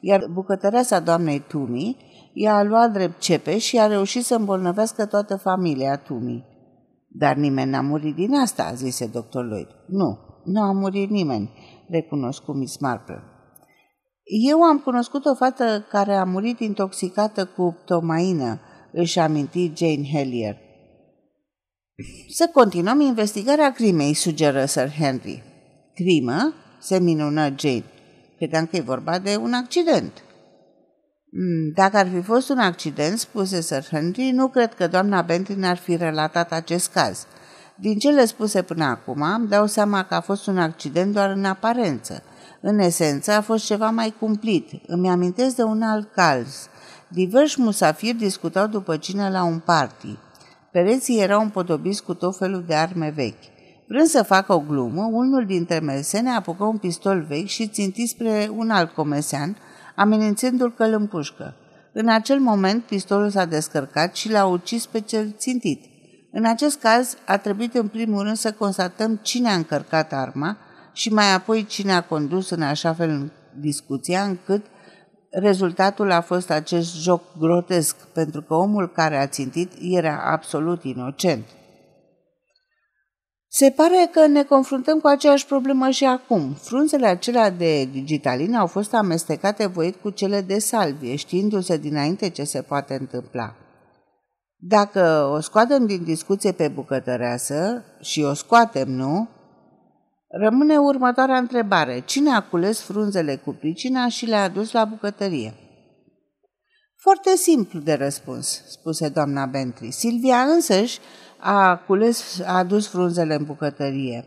iar 0.00 0.26
bucătăreasa 0.32 1.00
doamnei 1.00 1.38
Tumi 1.38 1.96
i-a 2.32 2.62
luat 2.62 2.92
drept 2.92 3.18
cepe 3.18 3.58
și 3.58 3.78
a 3.78 3.86
reușit 3.86 4.24
să 4.24 4.34
îmbolnăvească 4.34 5.06
toată 5.06 5.36
familia 5.36 5.96
Tumi. 5.96 6.44
Dar 7.08 7.36
nimeni 7.36 7.70
n-a 7.70 7.80
murit 7.80 8.14
din 8.14 8.34
asta, 8.34 8.72
zise 8.74 9.06
doctor 9.06 9.44
Lloyd. 9.44 9.68
Nu, 9.86 10.18
nu 10.44 10.60
a 10.62 10.72
murit 10.72 11.10
nimeni, 11.10 11.50
recunosc 11.88 12.42
cu 12.42 12.52
Miss 12.52 12.78
Marple. 12.78 13.22
Eu 14.48 14.62
am 14.62 14.78
cunoscut 14.78 15.24
o 15.24 15.34
fată 15.34 15.86
care 15.88 16.14
a 16.14 16.24
murit 16.24 16.60
intoxicată 16.60 17.44
cu 17.44 17.76
ptomaină, 17.84 18.60
își 18.92 19.18
aminti 19.18 19.72
Jane 19.76 20.08
Hellier. 20.12 20.56
Să 22.28 22.50
continuăm 22.52 23.00
investigarea 23.00 23.72
crimei, 23.72 24.14
sugeră 24.14 24.64
Sir 24.64 24.90
Henry. 24.90 25.42
Crimă? 25.94 26.54
se 26.80 26.98
minună 26.98 27.54
Jane. 27.58 27.84
Credeam 28.36 28.66
că 28.66 28.76
e 28.76 28.80
vorba 28.80 29.18
de 29.18 29.36
un 29.36 29.52
accident. 29.52 30.12
Mm, 31.30 31.72
dacă 31.74 31.96
ar 31.96 32.08
fi 32.14 32.20
fost 32.20 32.48
un 32.48 32.58
accident, 32.58 33.18
spuse 33.18 33.60
Sir 33.60 33.84
Henry, 33.90 34.30
nu 34.30 34.48
cred 34.48 34.74
că 34.74 34.86
doamna 34.86 35.22
Bentley 35.22 35.58
ne-ar 35.58 35.76
fi 35.76 35.96
relatat 35.96 36.52
acest 36.52 36.92
caz. 36.92 37.26
Din 37.76 37.98
cele 37.98 38.24
spuse 38.24 38.62
până 38.62 38.84
acum, 38.84 39.22
îmi 39.22 39.48
dau 39.48 39.66
seama 39.66 40.04
că 40.04 40.14
a 40.14 40.20
fost 40.20 40.46
un 40.46 40.58
accident 40.58 41.12
doar 41.12 41.30
în 41.30 41.44
aparență. 41.44 42.22
În 42.60 42.78
esență, 42.78 43.32
a 43.32 43.40
fost 43.40 43.64
ceva 43.64 43.90
mai 43.90 44.14
cumplit. 44.18 44.70
Îmi 44.86 45.08
amintesc 45.08 45.56
de 45.56 45.62
un 45.62 45.82
alt 45.82 46.12
caz. 46.12 46.68
Diversi 47.08 47.60
musafiri 47.60 48.16
discutau 48.16 48.66
după 48.66 48.96
cine 48.96 49.30
la 49.30 49.44
un 49.44 49.58
party. 49.58 50.18
Pereții 50.72 51.20
erau 51.20 51.40
împodobiți 51.40 52.02
cu 52.02 52.14
tot 52.14 52.36
felul 52.36 52.64
de 52.66 52.74
arme 52.74 53.12
vechi. 53.14 53.44
Vrând 53.88 54.06
să 54.06 54.22
facă 54.22 54.52
o 54.52 54.60
glumă, 54.60 55.08
unul 55.12 55.46
dintre 55.46 55.78
mesene 55.78 56.30
apucă 56.30 56.64
un 56.64 56.76
pistol 56.76 57.24
vechi 57.28 57.46
și 57.46 57.68
ținti 57.68 58.06
spre 58.06 58.50
un 58.56 58.70
alt 58.70 58.90
comesean, 58.90 59.56
amenințându-l 59.96 60.72
că 60.72 60.84
îl 60.84 60.92
împușcă. 60.92 61.54
În 61.92 62.08
acel 62.08 62.38
moment, 62.38 62.82
pistolul 62.82 63.30
s-a 63.30 63.44
descărcat 63.44 64.14
și 64.14 64.30
l-a 64.30 64.44
ucis 64.44 64.86
pe 64.86 65.00
cel 65.00 65.34
țintit. 65.36 65.84
În 66.32 66.44
acest 66.44 66.80
caz, 66.80 67.16
a 67.26 67.36
trebuit 67.36 67.74
în 67.74 67.88
primul 67.88 68.22
rând 68.22 68.36
să 68.36 68.52
constatăm 68.52 69.18
cine 69.22 69.48
a 69.48 69.54
încărcat 69.54 70.12
arma 70.12 70.56
și 70.92 71.12
mai 71.12 71.34
apoi 71.34 71.64
cine 71.64 71.92
a 71.92 72.00
condus 72.00 72.50
în 72.50 72.62
așa 72.62 72.94
fel 72.94 73.32
discuția 73.60 74.22
încât 74.22 74.66
rezultatul 75.30 76.10
a 76.10 76.20
fost 76.20 76.50
acest 76.50 76.96
joc 76.96 77.22
grotesc, 77.38 77.96
pentru 77.96 78.42
că 78.42 78.54
omul 78.54 78.88
care 78.88 79.16
a 79.16 79.26
țintit 79.26 79.72
era 79.80 80.22
absolut 80.24 80.84
inocent. 80.84 81.44
Se 83.52 83.70
pare 83.70 84.08
că 84.12 84.26
ne 84.26 84.42
confruntăm 84.42 85.00
cu 85.00 85.06
aceeași 85.06 85.46
problemă 85.46 85.90
și 85.90 86.04
acum. 86.04 86.52
Frunzele 86.52 87.06
acelea 87.06 87.50
de 87.50 87.84
digitalină 87.84 88.58
au 88.58 88.66
fost 88.66 88.94
amestecate 88.94 89.66
voit 89.66 89.96
cu 89.96 90.10
cele 90.10 90.40
de 90.40 90.58
salvie, 90.58 91.16
știindu-se 91.16 91.76
dinainte 91.76 92.28
ce 92.28 92.44
se 92.44 92.62
poate 92.62 92.94
întâmpla. 92.94 93.54
Dacă 94.56 95.30
o 95.32 95.40
scoatem 95.40 95.86
din 95.86 96.04
discuție 96.04 96.52
pe 96.52 96.68
bucătăreasă 96.68 97.84
și 98.00 98.22
o 98.22 98.32
scoatem, 98.32 98.90
nu? 98.90 99.28
Rămâne 100.32 100.76
următoarea 100.76 101.36
întrebare. 101.36 102.02
Cine 102.04 102.30
a 102.30 102.40
cules 102.40 102.80
frunzele 102.80 103.36
cu 103.36 103.52
pricina 103.52 104.08
și 104.08 104.26
le-a 104.26 104.42
adus 104.42 104.72
la 104.72 104.84
bucătărie? 104.84 105.54
Foarte 106.96 107.36
simplu 107.36 107.80
de 107.80 107.92
răspuns, 107.92 108.64
spuse 108.68 109.08
doamna 109.08 109.46
Bentley. 109.46 109.90
Silvia 109.90 110.36
însăși 110.36 110.98
a 111.38 111.76
cules, 111.76 112.40
a 112.46 112.56
adus 112.56 112.88
frunzele 112.88 113.34
în 113.34 113.44
bucătărie. 113.44 114.24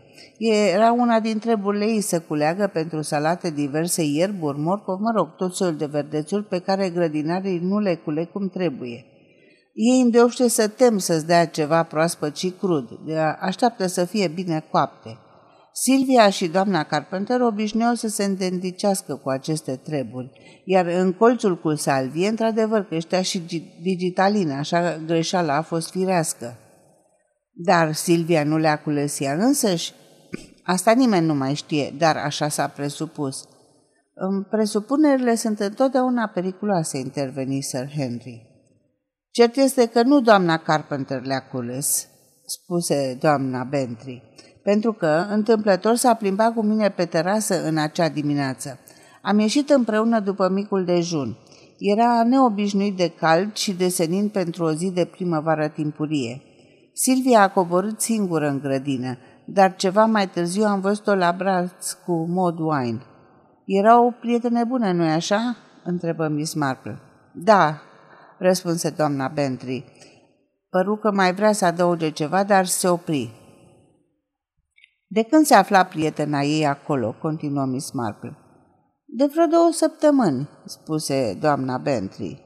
Era 0.72 0.92
una 0.92 1.20
din 1.20 1.38
treburile 1.38 1.84
ei 1.84 2.00
să 2.00 2.20
culeagă 2.20 2.70
pentru 2.72 3.02
salate 3.02 3.50
diverse 3.50 4.02
ierburi, 4.02 4.58
morcov, 4.58 4.98
mă 5.00 5.12
rog, 5.16 5.36
tot 5.36 5.54
soiul 5.54 5.76
de 5.76 5.86
verdețuri 5.86 6.44
pe 6.44 6.58
care 6.58 6.90
grădinarii 6.90 7.58
nu 7.58 7.78
le 7.78 7.94
culeg 7.94 8.30
cum 8.30 8.48
trebuie. 8.48 9.04
Ei 9.72 10.00
îndeopște 10.00 10.48
să 10.48 10.68
tem 10.68 10.98
să-ți 10.98 11.26
dea 11.26 11.46
ceva 11.46 11.82
proaspăt 11.82 12.36
și 12.36 12.50
crud, 12.50 12.88
așteaptă 13.40 13.86
să 13.86 14.04
fie 14.04 14.28
bine 14.28 14.64
coapte. 14.70 15.18
Silvia 15.76 16.30
și 16.30 16.48
doamna 16.48 16.84
Carpenter 16.84 17.40
obișnuiau 17.40 17.94
să 17.94 18.08
se 18.08 18.24
îndendicească 18.24 19.14
cu 19.14 19.28
aceste 19.28 19.76
treburi, 19.76 20.30
iar 20.64 20.86
în 20.86 21.12
colțul 21.12 21.58
cu 21.58 21.74
salvie, 21.74 22.28
într-adevăr, 22.28 22.84
creștea 22.84 23.22
și 23.22 23.42
digitalină, 23.82 24.52
așa 24.52 24.96
greșeala 25.06 25.56
a 25.56 25.62
fost 25.62 25.90
firească. 25.90 26.56
Dar 27.52 27.92
Silvia 27.92 28.44
nu 28.44 28.56
le-a 28.56 28.82
cules 28.82 29.20
ea 29.20 29.32
însăși? 29.32 29.92
Asta 30.62 30.92
nimeni 30.92 31.26
nu 31.26 31.34
mai 31.34 31.54
știe, 31.54 31.94
dar 31.98 32.16
așa 32.16 32.48
s-a 32.48 32.68
presupus. 32.68 33.48
Presupunerile 34.50 35.34
sunt 35.34 35.60
întotdeauna 35.60 36.26
periculoase, 36.26 36.98
interveni 36.98 37.62
Sir 37.62 37.90
Henry. 37.96 38.46
Cert 39.30 39.56
este 39.56 39.86
că 39.86 40.02
nu 40.02 40.20
doamna 40.20 40.56
Carpenter 40.56 41.24
le-a 41.24 41.48
cules, 41.48 42.08
spuse 42.46 43.16
doamna 43.20 43.64
Bentry, 43.64 44.22
pentru 44.64 44.92
că 44.92 45.26
întâmplător 45.30 45.94
s-a 45.94 46.14
plimbat 46.14 46.54
cu 46.54 46.62
mine 46.62 46.90
pe 46.90 47.04
terasă 47.04 47.66
în 47.66 47.78
acea 47.78 48.08
dimineață. 48.08 48.78
Am 49.22 49.38
ieșit 49.38 49.70
împreună 49.70 50.20
după 50.20 50.48
micul 50.48 50.84
dejun. 50.84 51.36
Era 51.78 52.22
neobișnuit 52.24 52.96
de 52.96 53.08
cald 53.08 53.54
și 53.54 53.72
de 53.72 53.88
senin 53.88 54.28
pentru 54.28 54.64
o 54.64 54.72
zi 54.72 54.90
de 54.90 55.04
primăvară 55.04 55.68
timpurie. 55.68 56.42
Silvia 56.92 57.42
a 57.42 57.50
coborât 57.50 58.00
singură 58.00 58.48
în 58.48 58.58
grădină, 58.58 59.18
dar 59.46 59.76
ceva 59.76 60.04
mai 60.04 60.28
târziu 60.28 60.64
am 60.64 60.80
văzut-o 60.80 61.14
la 61.14 61.32
braț 61.32 61.92
cu 61.92 62.26
Maud 62.28 62.58
Wine. 62.58 63.00
Era 63.64 64.00
o 64.00 64.10
prietenă 64.10 64.64
bună, 64.64 64.92
nu-i 64.92 65.10
așa?" 65.10 65.56
întrebă 65.84 66.28
Miss 66.28 66.54
Marple. 66.54 66.98
Da," 67.32 67.80
răspunse 68.38 68.90
doamna 68.90 69.28
Bentry. 69.28 69.84
Păru 70.70 70.96
că 70.96 71.12
mai 71.12 71.34
vrea 71.34 71.52
să 71.52 71.64
adăuge 71.64 72.10
ceva, 72.10 72.44
dar 72.44 72.66
se 72.66 72.88
opri. 72.88 73.43
De 75.14 75.22
când 75.22 75.44
se 75.44 75.54
afla 75.54 75.84
prietena 75.84 76.40
ei 76.40 76.66
acolo, 76.66 77.14
continuă 77.20 77.64
Miss 77.64 77.90
Marple. 77.92 78.36
De 79.06 79.24
vreo 79.32 79.46
două 79.46 79.68
săptămâni, 79.72 80.48
spuse 80.64 81.38
doamna 81.40 81.78
Bentry. 81.78 82.42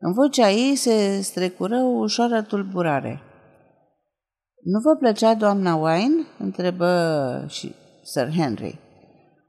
În 0.00 0.12
vocea 0.12 0.50
ei 0.50 0.74
se 0.74 1.20
strecură 1.20 1.76
o 1.76 1.98
ușoară 1.98 2.42
tulburare. 2.42 3.20
Nu 4.62 4.80
vă 4.80 4.96
plăcea 4.96 5.34
doamna 5.34 5.74
Wine?" 5.74 6.26
întrebă 6.38 7.44
și 7.48 7.74
Sir 8.02 8.30
Henry. 8.36 8.78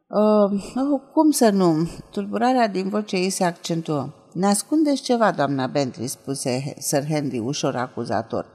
Uh, 0.07 0.61
oh, 0.75 1.01
cum 1.13 1.31
să 1.31 1.49
nu? 1.49 1.73
Tulburarea 2.11 2.67
din 2.67 2.89
vocea 2.89 3.17
ei 3.17 3.29
se 3.29 3.43
accentuă. 3.43 4.09
Ne 4.33 4.45
ascundeți 4.45 5.01
ceva, 5.01 5.31
doamna 5.31 5.67
Bentley, 5.67 6.07
spuse 6.07 6.73
Sir 6.77 7.05
Henry 7.07 7.39
ușor 7.39 7.75
acuzator. 7.75 8.45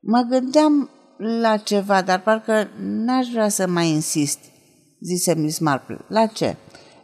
Mă 0.00 0.26
gândeam 0.28 0.90
la 1.22 1.56
ceva, 1.56 2.02
dar 2.02 2.20
parcă 2.20 2.68
n-aș 2.78 3.28
vrea 3.28 3.48
să 3.48 3.66
mai 3.66 3.88
insist, 3.88 4.38
zise 5.00 5.34
Miss 5.34 5.58
Marple. 5.58 5.98
La 6.08 6.26
ce? 6.26 6.56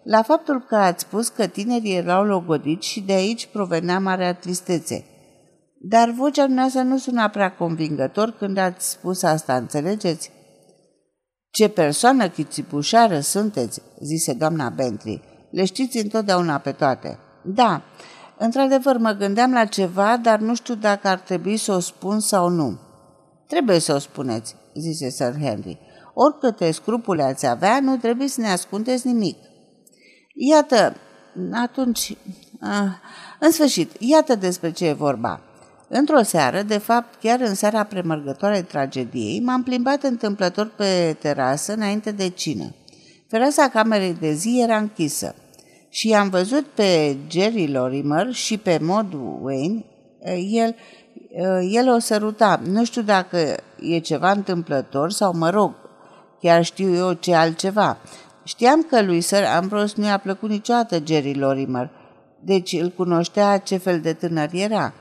La 0.03 0.23
faptul 0.23 0.65
că 0.69 0.77
ați 0.77 1.03
spus 1.03 1.29
că 1.29 1.47
tinerii 1.47 1.97
erau 1.97 2.25
logodiți 2.25 2.89
și 2.89 3.01
de 3.01 3.13
aici 3.13 3.47
provenea 3.47 3.99
marea 3.99 4.35
tristețe. 4.35 5.05
Dar 5.81 6.11
vocea 6.11 6.47
noastră 6.47 6.83
nu 6.83 6.99
suna 6.99 7.29
prea 7.29 7.55
convingător 7.55 8.31
când 8.31 8.57
ați 8.57 8.91
spus 8.91 9.23
asta, 9.23 9.57
înțelegeți? 9.57 10.31
Ce 11.51 11.69
persoană 11.69 12.29
chițipușară 12.29 13.21
sunteți, 13.21 13.83
zise 14.01 14.33
doamna 14.33 14.69
Bentley. 14.69 15.23
Le 15.51 15.65
știți 15.65 15.99
întotdeauna 15.99 16.59
pe 16.59 16.73
toate. 16.73 17.19
Da, 17.45 17.83
într-adevăr 18.39 18.97
mă 18.97 19.11
gândeam 19.11 19.53
la 19.53 19.65
ceva, 19.65 20.17
dar 20.17 20.39
nu 20.39 20.55
știu 20.55 20.75
dacă 20.75 21.09
ar 21.09 21.19
trebui 21.19 21.57
să 21.57 21.73
o 21.73 21.79
spun 21.79 22.21
sau 22.21 22.49
nu. 22.49 22.79
Trebuie 23.49 23.79
să 23.79 23.95
o 23.95 23.99
spuneți, 23.99 24.55
zise 24.75 25.09
Sir 25.09 25.35
Henry. 25.41 25.79
Oricâte 26.15 26.71
scrupule 26.71 27.23
ați 27.23 27.47
avea, 27.47 27.81
nu 27.81 27.97
trebuie 27.97 28.29
să 28.29 28.41
ne 28.41 28.49
ascundeți 28.49 29.07
nimic. 29.07 29.37
Iată, 30.35 30.97
atunci, 31.53 32.17
ah, 32.61 32.91
în 33.41 33.51
sfârșit, 33.51 33.91
iată 33.99 34.35
despre 34.35 34.73
ce 34.73 34.87
e 34.87 34.93
vorba. 34.93 35.43
Într-o 35.89 36.23
seară, 36.23 36.63
de 36.63 36.79
fapt 36.79 37.21
chiar 37.21 37.41
în 37.41 37.55
seara 37.55 37.85
premărgătoare 37.85 38.63
tragediei, 38.63 39.41
m-am 39.41 39.63
plimbat 39.63 40.03
întâmplător 40.03 40.73
pe 40.77 41.17
terasă 41.21 41.73
înainte 41.73 42.11
de 42.11 42.29
cină. 42.29 42.75
Fereastra 43.29 43.69
camerei 43.69 44.15
de 44.15 44.33
zi 44.33 44.61
era 44.63 44.77
închisă 44.77 45.35
și 45.89 46.15
am 46.15 46.29
văzut 46.29 46.67
pe 46.67 47.17
Jerry 47.31 47.71
Lorimer 47.71 48.33
și 48.33 48.59
pe 48.59 48.79
Maud 48.83 49.13
Wayne, 49.41 49.85
el, 50.51 50.75
el 51.71 51.89
o 51.89 51.99
săruta. 51.99 52.61
Nu 52.65 52.85
știu 52.85 53.03
dacă 53.03 53.57
e 53.81 53.99
ceva 53.99 54.31
întâmplător 54.31 55.11
sau 55.11 55.37
mă 55.37 55.51
rog, 55.51 55.75
chiar 56.41 56.65
știu 56.65 56.95
eu 56.95 57.13
ce 57.13 57.35
altceva. 57.35 57.97
Știam 58.45 58.83
că 58.83 59.03
lui 59.03 59.21
Sir 59.21 59.45
Ambrose 59.45 59.95
nu 59.97 60.07
i-a 60.07 60.19
plăcut 60.19 60.49
niciodată 60.49 60.99
Jerry 61.05 61.35
Lorimer, 61.35 61.91
deci 62.41 62.73
îl 62.73 62.89
cunoștea 62.89 63.59
ce 63.59 63.77
fel 63.77 64.01
de 64.01 64.13
tânăr 64.13 64.49
era. 64.53 64.93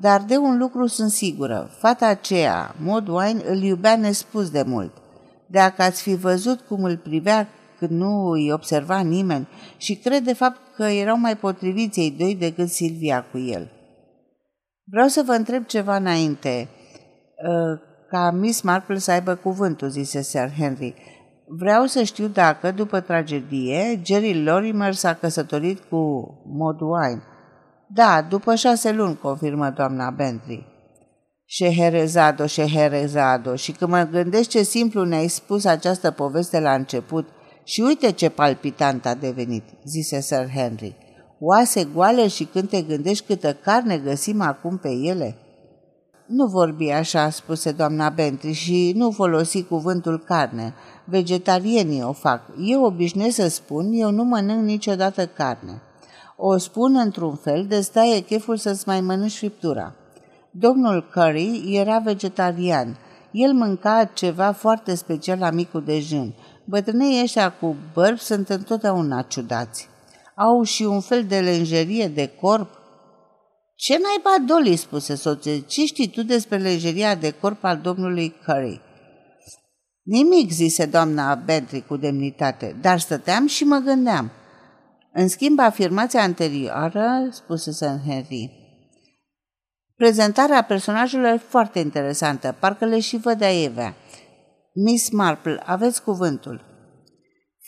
Dar 0.00 0.22
de 0.26 0.36
un 0.36 0.58
lucru 0.58 0.86
sunt 0.86 1.10
sigură, 1.10 1.70
fata 1.78 2.06
aceea, 2.06 2.74
Maud 2.84 3.08
Wine, 3.08 3.42
îl 3.46 3.62
iubea 3.62 3.96
nespus 3.96 4.50
de 4.50 4.62
mult. 4.66 4.92
Dacă 5.46 5.82
ați 5.82 6.02
fi 6.02 6.14
văzut 6.14 6.60
cum 6.60 6.84
îl 6.84 6.96
privea 6.96 7.48
când 7.78 7.90
nu 7.90 8.30
îi 8.30 8.52
observa 8.52 8.98
nimeni 8.98 9.48
și 9.76 9.94
cred 9.94 10.24
de 10.24 10.32
fapt 10.32 10.60
că 10.76 10.82
erau 10.82 11.18
mai 11.18 11.36
potriviți 11.36 12.00
ei 12.00 12.10
doi 12.10 12.34
decât 12.34 12.68
Silvia 12.68 13.24
cu 13.30 13.38
el. 13.38 13.70
Vreau 14.90 15.08
să 15.08 15.22
vă 15.26 15.32
întreb 15.32 15.64
ceva 15.64 15.96
înainte, 15.96 16.68
ă, 17.48 17.80
ca 18.08 18.30
Miss 18.30 18.60
Marple 18.60 18.98
să 18.98 19.10
aibă 19.10 19.34
cuvântul, 19.34 19.88
zise 19.88 20.22
Sir 20.22 20.52
Henry. 20.58 20.94
Vreau 21.46 21.84
să 21.84 22.02
știu 22.02 22.26
dacă, 22.26 22.70
după 22.70 23.00
tragedie, 23.00 24.00
Jerry 24.04 24.42
Lorimer 24.42 24.94
s-a 24.94 25.14
căsătorit 25.14 25.78
cu 25.80 25.98
Maud 26.58 26.80
Wine. 26.80 27.22
Da, 27.88 28.26
după 28.28 28.54
șase 28.54 28.92
luni, 28.92 29.18
confirmă 29.18 29.70
doamna 29.70 30.10
Bentley. 30.10 30.66
Șeherezado, 31.44 32.46
Șeherezado, 32.46 33.54
și 33.54 33.72
când 33.72 33.90
mă 33.90 34.08
gândesc 34.10 34.48
ce 34.48 34.62
simplu 34.62 35.04
ne-ai 35.04 35.28
spus 35.28 35.64
această 35.64 36.10
poveste 36.10 36.60
la 36.60 36.74
început– 36.74 37.28
și 37.70 37.80
uite 37.80 38.12
ce 38.12 38.28
palpitant 38.28 39.06
a 39.06 39.14
devenit, 39.14 39.64
zise 39.84 40.20
Sir 40.20 40.50
Henry. 40.54 40.96
Oase 41.40 41.84
goale 41.84 42.28
și 42.28 42.44
când 42.44 42.68
te 42.68 42.82
gândești 42.82 43.26
câtă 43.26 43.52
carne 43.52 43.98
găsim 43.98 44.40
acum 44.40 44.76
pe 44.76 44.88
ele? 44.88 45.36
Nu 46.26 46.46
vorbi 46.46 46.90
așa, 46.90 47.30
spuse 47.30 47.72
doamna 47.72 48.08
Bentry, 48.08 48.52
și 48.52 48.92
nu 48.96 49.10
folosi 49.10 49.62
cuvântul 49.62 50.18
carne. 50.18 50.74
Vegetarienii 51.04 52.02
o 52.02 52.12
fac. 52.12 52.42
Eu 52.64 52.82
obișnuiesc 52.82 53.34
să 53.34 53.48
spun, 53.48 53.92
eu 53.92 54.10
nu 54.10 54.24
mănânc 54.24 54.64
niciodată 54.64 55.26
carne. 55.26 55.82
O 56.36 56.56
spun 56.56 56.96
într-un 56.96 57.34
fel 57.34 57.66
de 57.68 57.80
stai 57.80 58.24
cheful 58.26 58.56
să-ți 58.56 58.88
mai 58.88 59.00
mănânci 59.00 59.36
friptura. 59.36 59.94
Domnul 60.50 61.08
Curry 61.14 61.74
era 61.76 61.98
vegetarian. 61.98 62.96
El 63.30 63.52
mânca 63.52 64.10
ceva 64.14 64.52
foarte 64.52 64.94
special 64.94 65.38
la 65.38 65.50
micul 65.50 65.84
dejun– 65.84 66.34
Bătrânii 66.70 67.22
ăștia 67.22 67.52
cu 67.52 67.76
bărbi 67.94 68.18
sunt 68.18 68.48
întotdeauna 68.48 69.22
ciudați. 69.22 69.89
Au 70.42 70.62
și 70.62 70.82
un 70.82 71.00
fel 71.00 71.24
de 71.24 71.40
lenjerie 71.40 72.08
de 72.08 72.30
corp. 72.40 72.78
Ce 73.74 73.98
naiba, 73.98 74.44
Dolly, 74.46 74.76
spuse 74.76 75.14
soție, 75.14 75.60
ce 75.60 75.84
știi 75.84 76.08
tu 76.08 76.22
despre 76.22 76.56
lenjeria 76.56 77.14
de 77.14 77.30
corp 77.30 77.64
al 77.64 77.78
domnului 77.78 78.34
Curry? 78.46 78.80
Nimic, 80.02 80.50
zise 80.50 80.86
doamna 80.86 81.34
Bentley 81.34 81.84
cu 81.86 81.96
demnitate, 81.96 82.76
dar 82.80 82.98
stăteam 82.98 83.46
și 83.46 83.64
mă 83.64 83.76
gândeam. 83.76 84.30
În 85.12 85.28
schimb, 85.28 85.58
afirmația 85.58 86.22
anterioară, 86.22 87.28
spuse 87.30 87.72
Sir 87.72 88.00
Henry, 88.06 88.50
prezentarea 89.96 90.62
personajelor 90.62 91.32
e 91.32 91.42
foarte 91.48 91.78
interesantă, 91.78 92.56
parcă 92.58 92.84
le 92.84 93.00
și 93.00 93.16
văd 93.16 93.38
de 93.38 93.62
Evea. 93.62 93.94
Miss 94.74 95.10
Marple, 95.10 95.62
aveți 95.64 96.02
cuvântul. 96.02 96.69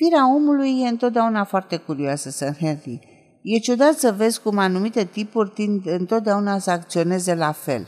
Firea 0.04 0.34
omului 0.34 0.80
e 0.80 0.88
întotdeauna 0.88 1.44
foarte 1.44 1.76
curioasă, 1.76 2.30
Sir 2.30 2.56
Henry. 2.58 3.00
E 3.42 3.58
ciudat 3.58 3.98
să 3.98 4.12
vezi 4.16 4.40
cum 4.40 4.58
anumite 4.58 5.04
tipuri 5.04 5.50
tind 5.50 5.86
întotdeauna 5.86 6.58
să 6.58 6.70
acționeze 6.70 7.34
la 7.34 7.52
fel. 7.52 7.86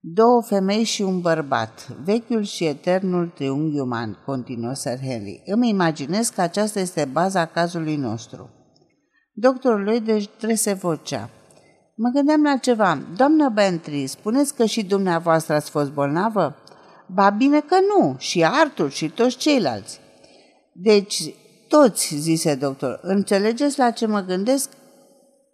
Două 0.00 0.42
femei 0.42 0.82
și 0.82 1.02
un 1.02 1.20
bărbat, 1.20 1.88
vechiul 2.04 2.42
și 2.42 2.64
eternul 2.64 3.32
triunghi 3.34 3.78
uman, 3.78 4.22
continuă 4.26 4.72
Sir 4.72 4.98
Henry. 5.00 5.42
Îmi 5.44 5.68
imaginez 5.68 6.28
că 6.28 6.40
aceasta 6.40 6.80
este 6.80 7.08
baza 7.12 7.46
cazului 7.46 7.96
nostru. 7.96 8.50
Doctorul 9.32 9.84
lui 9.84 10.00
deci 10.00 10.28
trese 10.28 10.72
vocea. 10.72 11.30
Mă 11.96 12.10
gândeam 12.14 12.42
la 12.42 12.56
ceva. 12.56 12.98
Doamnă 13.16 13.48
Bentry, 13.48 14.06
spuneți 14.06 14.54
că 14.54 14.64
și 14.64 14.84
dumneavoastră 14.84 15.54
ați 15.54 15.70
fost 15.70 15.92
bolnavă? 15.92 16.56
Ba 17.06 17.30
bine 17.30 17.60
că 17.60 17.76
nu, 17.80 18.14
și 18.18 18.44
Artur 18.44 18.90
și 18.90 19.08
toți 19.08 19.36
ceilalți. 19.36 20.00
Deci, 20.80 21.34
toți, 21.68 22.16
zise 22.16 22.54
doctor, 22.54 22.98
înțelegeți 23.02 23.78
la 23.78 23.90
ce 23.90 24.06
mă 24.06 24.20
gândesc? 24.20 24.70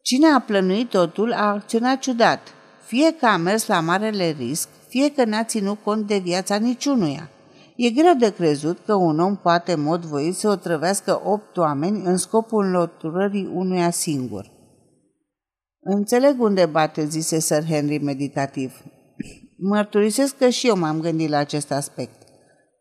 Cine 0.02 0.26
a 0.26 0.38
plănuit 0.38 0.88
totul 0.88 1.32
a 1.32 1.52
acționat 1.52 1.98
ciudat. 1.98 2.40
fie 2.87 3.14
că 3.14 3.26
a 3.26 3.37
mers 3.37 3.66
la 3.66 3.80
marele 3.80 4.30
risc, 4.38 4.68
fie 4.88 5.12
că 5.12 5.24
n-a 5.24 5.44
ținut 5.44 5.82
cont 5.82 6.06
de 6.06 6.18
viața 6.18 6.56
niciunuia. 6.56 7.30
E 7.76 7.90
greu 7.90 8.14
de 8.18 8.32
crezut 8.32 8.78
că 8.84 8.94
un 8.94 9.18
om 9.18 9.37
poate 9.37 9.72
în 9.72 9.80
mod 9.80 10.04
voit 10.04 10.34
să 10.34 10.48
otrăvească 10.48 11.20
opt 11.24 11.56
oameni 11.56 12.02
în 12.04 12.16
scopul 12.16 12.64
înlăturării 12.64 13.50
unuia 13.54 13.90
singur. 13.90 14.50
Înțeleg 15.80 16.40
unde 16.40 16.66
bate, 16.66 17.04
zise 17.04 17.40
Sir 17.40 17.64
Henry 17.64 17.98
meditativ. 17.98 18.82
Mărturisesc 19.70 20.37
că 20.37 20.48
și 20.48 20.66
eu 20.68 20.76
m-am 20.76 21.00
gândit 21.00 21.28
la 21.28 21.37
acest 21.37 21.72
aspect. 21.72 22.23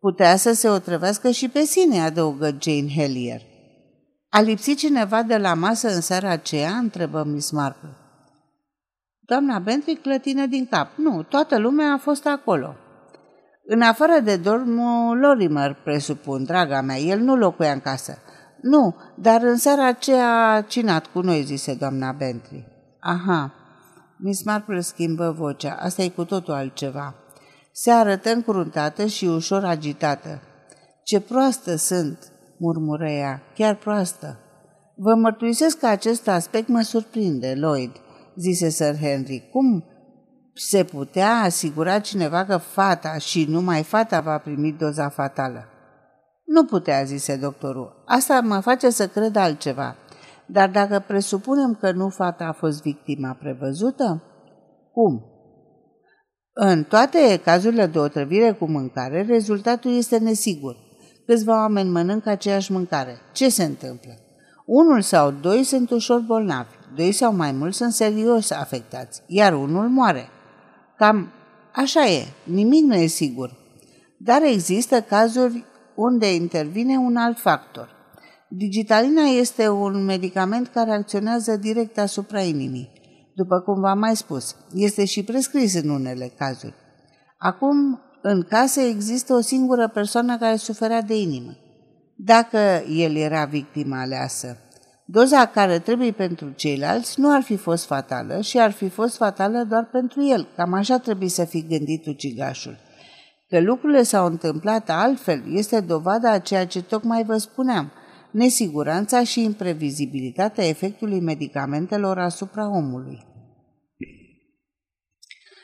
Putea 0.04 0.36
să 0.36 0.54
se 0.54 0.70
otrăvească 0.70 1.30
și 1.30 1.50
pe 1.50 1.60
sine, 1.60 2.02
adăugă 2.02 2.58
Jane 2.60 2.90
Hellier. 2.96 3.42
A 4.30 4.42
lipsit 4.42 4.78
cineva 4.78 5.24
de 5.24 5.38
la 5.38 5.54
masă 5.54 5.88
în 5.88 6.02
seara 6.02 6.30
aceea? 6.30 6.72
întrebă 6.72 7.24
Miss 7.24 7.52
Marple. 7.52 7.90
Doamna 9.20 9.60
Bentley 9.60 9.96
clătină 9.96 10.46
din 10.46 10.68
cap. 10.68 10.88
Nu, 10.96 11.24
toată 11.24 11.58
lumea 11.58 11.94
a 11.94 11.98
fost 11.98 12.28
acolo. 12.28 12.76
În 13.66 13.82
afară 13.82 14.20
de 14.24 14.36
domnul 14.36 15.18
Lorimer, 15.18 15.74
presupun, 15.84 16.44
draga 16.44 16.82
mea, 16.82 16.98
el 16.98 17.20
nu 17.20 17.36
locuia 17.36 17.72
în 17.72 17.80
casă. 17.80 18.18
Nu, 18.62 18.96
dar 19.16 19.42
în 19.42 19.58
seara 19.58 19.88
aceea 19.88 20.52
a 20.52 20.62
cinat 20.62 21.06
cu 21.06 21.20
noi, 21.20 21.42
zise 21.42 21.76
doamna 21.76 22.12
Bentley. 22.12 22.68
Aha, 23.00 23.54
Miss 24.18 24.44
Marple 24.44 24.80
schimbă 24.80 25.36
vocea, 25.38 25.78
asta 25.80 26.02
e 26.02 26.10
cu 26.10 26.26
totul 26.26 26.54
altceva. 26.54 27.23
Se 27.76 27.92
arătă 27.92 28.30
încruntată 28.30 29.06
și 29.06 29.26
ușor 29.26 29.64
agitată. 29.64 30.42
Ce 31.04 31.22
proastă 31.22 31.76
sunt, 31.76 32.32
murmură 32.58 33.10
ea, 33.10 33.42
chiar 33.56 33.76
proastă. 33.76 34.38
Vă 34.96 35.16
mărturisesc 35.16 35.80
că 35.80 35.88
acest 35.88 36.28
aspect 36.28 36.68
mă 36.68 36.82
surprinde, 36.82 37.54
Lloyd, 37.56 37.92
zise 38.36 38.70
Sir 38.70 38.96
Henry. 38.96 39.50
Cum 39.52 39.84
se 40.54 40.84
putea 40.84 41.30
asigura 41.30 42.00
cineva 42.00 42.46
că 42.46 42.58
fata 42.58 43.18
și 43.18 43.46
numai 43.50 43.84
fata 43.84 44.20
va 44.22 44.38
primi 44.38 44.76
doza 44.80 45.10
fatală? 45.10 45.64
Nu 46.46 46.66
putea, 46.66 47.04
zise 47.04 47.36
doctorul. 47.36 48.04
Asta 48.06 48.40
mă 48.42 48.60
face 48.60 48.90
să 48.90 49.08
cred 49.08 49.36
altceva. 49.36 49.96
Dar 50.46 50.70
dacă 50.70 51.04
presupunem 51.08 51.78
că 51.80 51.92
nu 51.92 52.10
fata 52.10 52.46
a 52.46 52.52
fost 52.52 52.82
victima 52.82 53.38
prevăzută, 53.40 54.24
cum? 54.92 55.33
În 56.56 56.84
toate 56.84 57.42
cazurile 57.44 57.86
de 57.86 58.00
otrăvire 58.00 58.52
cu 58.52 58.66
mâncare, 58.66 59.26
rezultatul 59.28 59.98
este 59.98 60.18
nesigur. 60.18 60.78
Câțiva 61.26 61.54
oameni 61.54 61.90
mănâncă 61.90 62.30
aceeași 62.30 62.72
mâncare. 62.72 63.18
Ce 63.32 63.50
se 63.50 63.64
întâmplă? 63.64 64.12
Unul 64.66 65.02
sau 65.02 65.32
doi 65.32 65.64
sunt 65.64 65.90
ușor 65.90 66.20
bolnavi, 66.20 66.76
doi 66.96 67.12
sau 67.12 67.36
mai 67.36 67.52
mulți 67.52 67.78
sunt 67.78 67.92
serios 67.94 68.52
afectați, 68.52 69.22
iar 69.28 69.54
unul 69.54 69.88
moare. 69.88 70.30
Cam 70.98 71.32
așa 71.72 72.06
e, 72.06 72.26
nimic 72.44 72.84
nu 72.84 72.96
e 72.96 73.06
sigur. 73.06 73.56
Dar 74.18 74.42
există 74.42 75.02
cazuri 75.02 75.66
unde 75.96 76.34
intervine 76.34 76.98
un 76.98 77.16
alt 77.16 77.40
factor. 77.40 77.90
Digitalina 78.50 79.22
este 79.22 79.70
un 79.70 80.06
medicament 80.06 80.68
care 80.68 80.92
acționează 80.92 81.56
direct 81.58 81.98
asupra 81.98 82.42
inimii. 82.42 82.93
După 83.36 83.60
cum 83.60 83.80
v-am 83.80 84.00
mai 84.00 84.16
spus, 84.16 84.56
este 84.74 85.06
și 85.06 85.24
prescris 85.24 85.74
în 85.74 85.90
unele 85.90 86.32
cazuri. 86.38 86.74
Acum, 87.38 88.02
în 88.22 88.42
casă 88.42 88.82
există 88.82 89.34
o 89.34 89.42
singură 89.42 89.88
persoană 89.88 90.38
care 90.38 90.56
suferea 90.56 91.02
de 91.02 91.20
inimă. 91.20 91.52
Dacă 92.16 92.84
el 92.90 93.16
era 93.16 93.46
victima 93.46 94.02
aleasă, 94.02 94.58
doza 95.06 95.46
care 95.46 95.80
trebuie 95.80 96.12
pentru 96.12 96.52
ceilalți 96.52 97.20
nu 97.20 97.34
ar 97.34 97.42
fi 97.42 97.56
fost 97.56 97.86
fatală 97.86 98.42
și 98.42 98.60
ar 98.60 98.72
fi 98.72 98.90
fost 98.90 99.16
fatală 99.16 99.64
doar 99.70 99.90
pentru 99.92 100.26
el. 100.26 100.48
Cam 100.56 100.74
așa 100.74 100.98
trebuie 100.98 101.30
să 101.30 101.46
fi 101.46 101.68
gândit 101.68 102.06
ucigașul. 102.06 102.78
Că 103.50 103.60
lucrurile 103.60 104.04
s-au 104.04 104.26
întâmplat 104.26 104.90
altfel 104.90 105.44
este 105.48 105.80
dovada 105.80 106.32
a 106.32 106.40
ceea 106.40 106.68
ce 106.68 106.84
tocmai 106.84 107.24
vă 107.24 107.38
spuneam– 107.38 107.92
nesiguranța 108.34 109.24
și 109.24 109.44
imprevizibilitatea 109.44 110.68
efectului 110.68 111.20
medicamentelor 111.20 112.20
asupra 112.20 112.70
omului. 112.70 113.26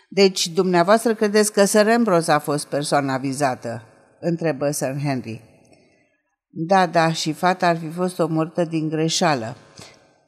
Deci, 0.10 0.48
dumneavoastră 0.48 1.14
credeți 1.14 1.54
că 1.54 1.66
Sir 1.66 1.88
Ambrose 1.88 2.32
a 2.32 2.40
fost 2.40 2.68
persoana 2.68 3.18
vizată? 3.18 3.84
întrebă 4.20 4.72
Sir 4.72 4.96
Henry. 5.04 5.42
Da, 6.50 6.88
da, 6.88 7.12
și 7.12 7.32
fata 7.32 7.68
ar 7.68 7.78
fi 7.78 7.90
fost 7.90 8.20
omorâtă 8.20 8.64
din 8.64 8.90
greșeală. 8.90 9.56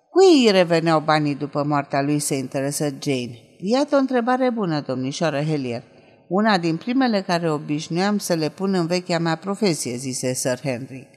Cui 0.09 0.45
îi 0.45 0.51
reveneau 0.51 0.99
banii 0.99 1.35
după 1.35 1.63
moartea 1.63 2.01
lui, 2.01 2.19
se 2.19 2.35
interesă 2.35 2.83
Jane? 2.83 3.39
Iată 3.57 3.95
o 3.95 3.99
întrebare 3.99 4.49
bună, 4.49 4.81
domnișoară 4.81 5.41
Helier. 5.41 5.83
Una 6.27 6.57
din 6.57 6.77
primele 6.77 7.21
care 7.21 7.51
obișnuiam 7.51 8.17
să 8.17 8.33
le 8.33 8.49
pun 8.49 8.73
în 8.73 8.85
vechea 8.85 9.19
mea 9.19 9.35
profesie, 9.35 9.95
zise 9.95 10.33
Sir 10.33 10.59
Henry. 10.63 11.10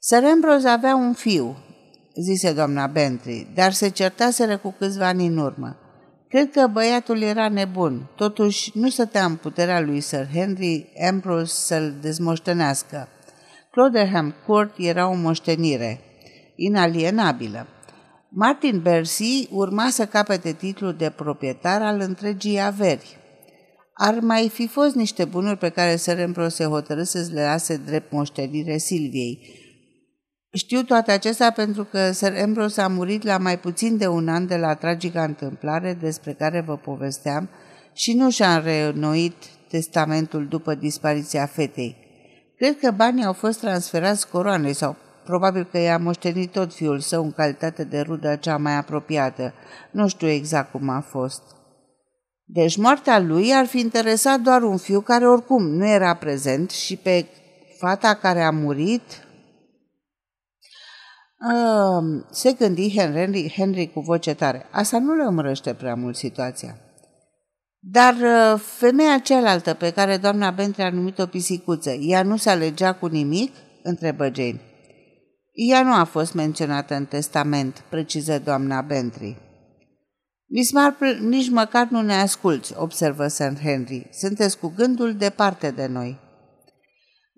Sir 0.00 0.24
Ambrose 0.24 0.68
avea 0.68 0.94
un 0.94 1.12
fiu, 1.12 1.56
zise 2.22 2.52
doamna 2.52 2.86
Bentley, 2.86 3.46
dar 3.54 3.72
se 3.72 3.88
certaseră 3.88 4.56
cu 4.56 4.74
câțiva 4.78 5.06
ani 5.06 5.26
în 5.26 5.36
urmă. 5.36 5.76
Cred 6.28 6.50
că 6.50 6.66
băiatul 6.72 7.22
era 7.22 7.48
nebun, 7.48 8.10
totuși 8.16 8.70
nu 8.74 8.88
stătea 8.88 9.24
în 9.24 9.36
puterea 9.36 9.80
lui 9.80 10.00
Sir 10.00 10.28
Henry 10.32 10.92
Ambrose 11.10 11.54
să-l 11.54 11.94
dezmoștenească. 12.00 13.08
Cloderham 13.70 14.34
Court 14.46 14.74
era 14.76 15.08
o 15.08 15.14
moștenire, 15.14 16.00
inalienabilă. 16.56 17.66
Martin 18.28 18.80
Bercy 18.80 19.48
urma 19.50 19.88
să 19.90 20.06
capete 20.06 20.52
titlul 20.52 20.94
de 20.94 21.10
proprietar 21.10 21.82
al 21.82 22.00
întregii 22.00 22.60
averi. 22.60 23.18
Ar 23.94 24.18
mai 24.20 24.48
fi 24.48 24.66
fost 24.66 24.94
niște 24.94 25.24
bunuri 25.24 25.58
pe 25.58 25.68
care 25.68 25.96
Sir 25.96 26.20
Ambrose 26.20 26.62
se 26.62 26.64
hotărâ 26.64 27.02
să 27.02 27.28
le 27.32 27.42
lase 27.42 27.76
drept 27.76 28.12
moștenire 28.12 28.76
Silviei, 28.76 29.66
știu 30.52 30.82
toate 30.82 31.12
acestea 31.12 31.50
pentru 31.50 31.84
că 31.84 32.10
Sir 32.10 32.32
Ambrose 32.42 32.80
a 32.80 32.88
murit 32.88 33.22
la 33.22 33.38
mai 33.38 33.58
puțin 33.58 33.96
de 33.96 34.06
un 34.06 34.28
an 34.28 34.46
de 34.46 34.56
la 34.56 34.74
tragica 34.74 35.24
întâmplare 35.24 35.96
despre 36.00 36.32
care 36.32 36.60
vă 36.60 36.76
povesteam 36.76 37.48
și 37.92 38.12
nu 38.12 38.30
și-a 38.30 38.58
reînnoit 38.58 39.34
testamentul 39.68 40.46
după 40.46 40.74
dispariția 40.74 41.46
fetei. 41.46 41.96
Cred 42.56 42.78
că 42.78 42.90
banii 42.90 43.24
au 43.24 43.32
fost 43.32 43.60
transferați 43.60 44.28
coroanei 44.28 44.72
sau 44.72 44.96
probabil 45.24 45.68
că 45.70 45.78
i-a 45.78 45.98
moștenit 45.98 46.52
tot 46.52 46.74
fiul 46.74 47.00
său 47.00 47.22
în 47.22 47.32
calitate 47.32 47.84
de 47.84 48.00
rudă 48.00 48.36
cea 48.36 48.56
mai 48.56 48.76
apropiată. 48.76 49.54
Nu 49.90 50.08
știu 50.08 50.28
exact 50.28 50.70
cum 50.70 50.88
a 50.88 51.00
fost. 51.00 51.42
Deci 52.44 52.76
moartea 52.76 53.18
lui 53.18 53.54
ar 53.54 53.66
fi 53.66 53.78
interesat 53.78 54.40
doar 54.40 54.62
un 54.62 54.76
fiu 54.76 55.00
care 55.00 55.28
oricum 55.28 55.66
nu 55.66 55.86
era 55.86 56.14
prezent 56.14 56.70
și 56.70 56.96
pe 56.96 57.26
fata 57.78 58.14
care 58.14 58.42
a 58.42 58.50
murit 58.50 59.02
Uh, 61.38 62.24
se 62.30 62.52
gândi 62.52 62.94
Henry, 62.96 63.52
Henry 63.56 63.90
cu 63.92 64.00
voce 64.00 64.34
tare. 64.34 64.66
Asta 64.70 64.98
nu 64.98 65.14
le 65.14 65.24
omrăște 65.24 65.74
prea 65.74 65.94
mult 65.94 66.16
situația. 66.16 66.76
Dar 67.78 68.14
uh, 68.14 68.60
femeia 68.60 69.18
cealaltă 69.18 69.74
pe 69.74 69.90
care 69.90 70.16
doamna 70.16 70.50
Bentley 70.50 70.86
a 70.86 70.90
numit-o 70.90 71.26
pisicuță, 71.26 71.90
ea 71.90 72.22
nu 72.22 72.36
se 72.36 72.50
alegea 72.50 72.92
cu 72.92 73.06
nimic? 73.06 73.54
întrebă 73.82 74.30
Jane. 74.34 74.60
Ea 75.52 75.82
nu 75.82 75.92
a 75.92 76.04
fost 76.04 76.34
menționată 76.34 76.94
în 76.94 77.04
testament, 77.04 77.84
preciză 77.88 78.38
doamna 78.38 78.80
Bentley. 78.80 79.36
Miss 80.46 80.72
Marple, 80.72 81.18
nici 81.18 81.50
măcar 81.50 81.88
nu 81.90 82.02
ne 82.02 82.14
asculți, 82.14 82.74
observă 82.76 83.26
Sir 83.26 83.52
Henry. 83.62 84.08
Sunteți 84.12 84.58
cu 84.58 84.72
gândul 84.76 85.14
departe 85.14 85.70
de 85.70 85.86
noi. 85.86 86.18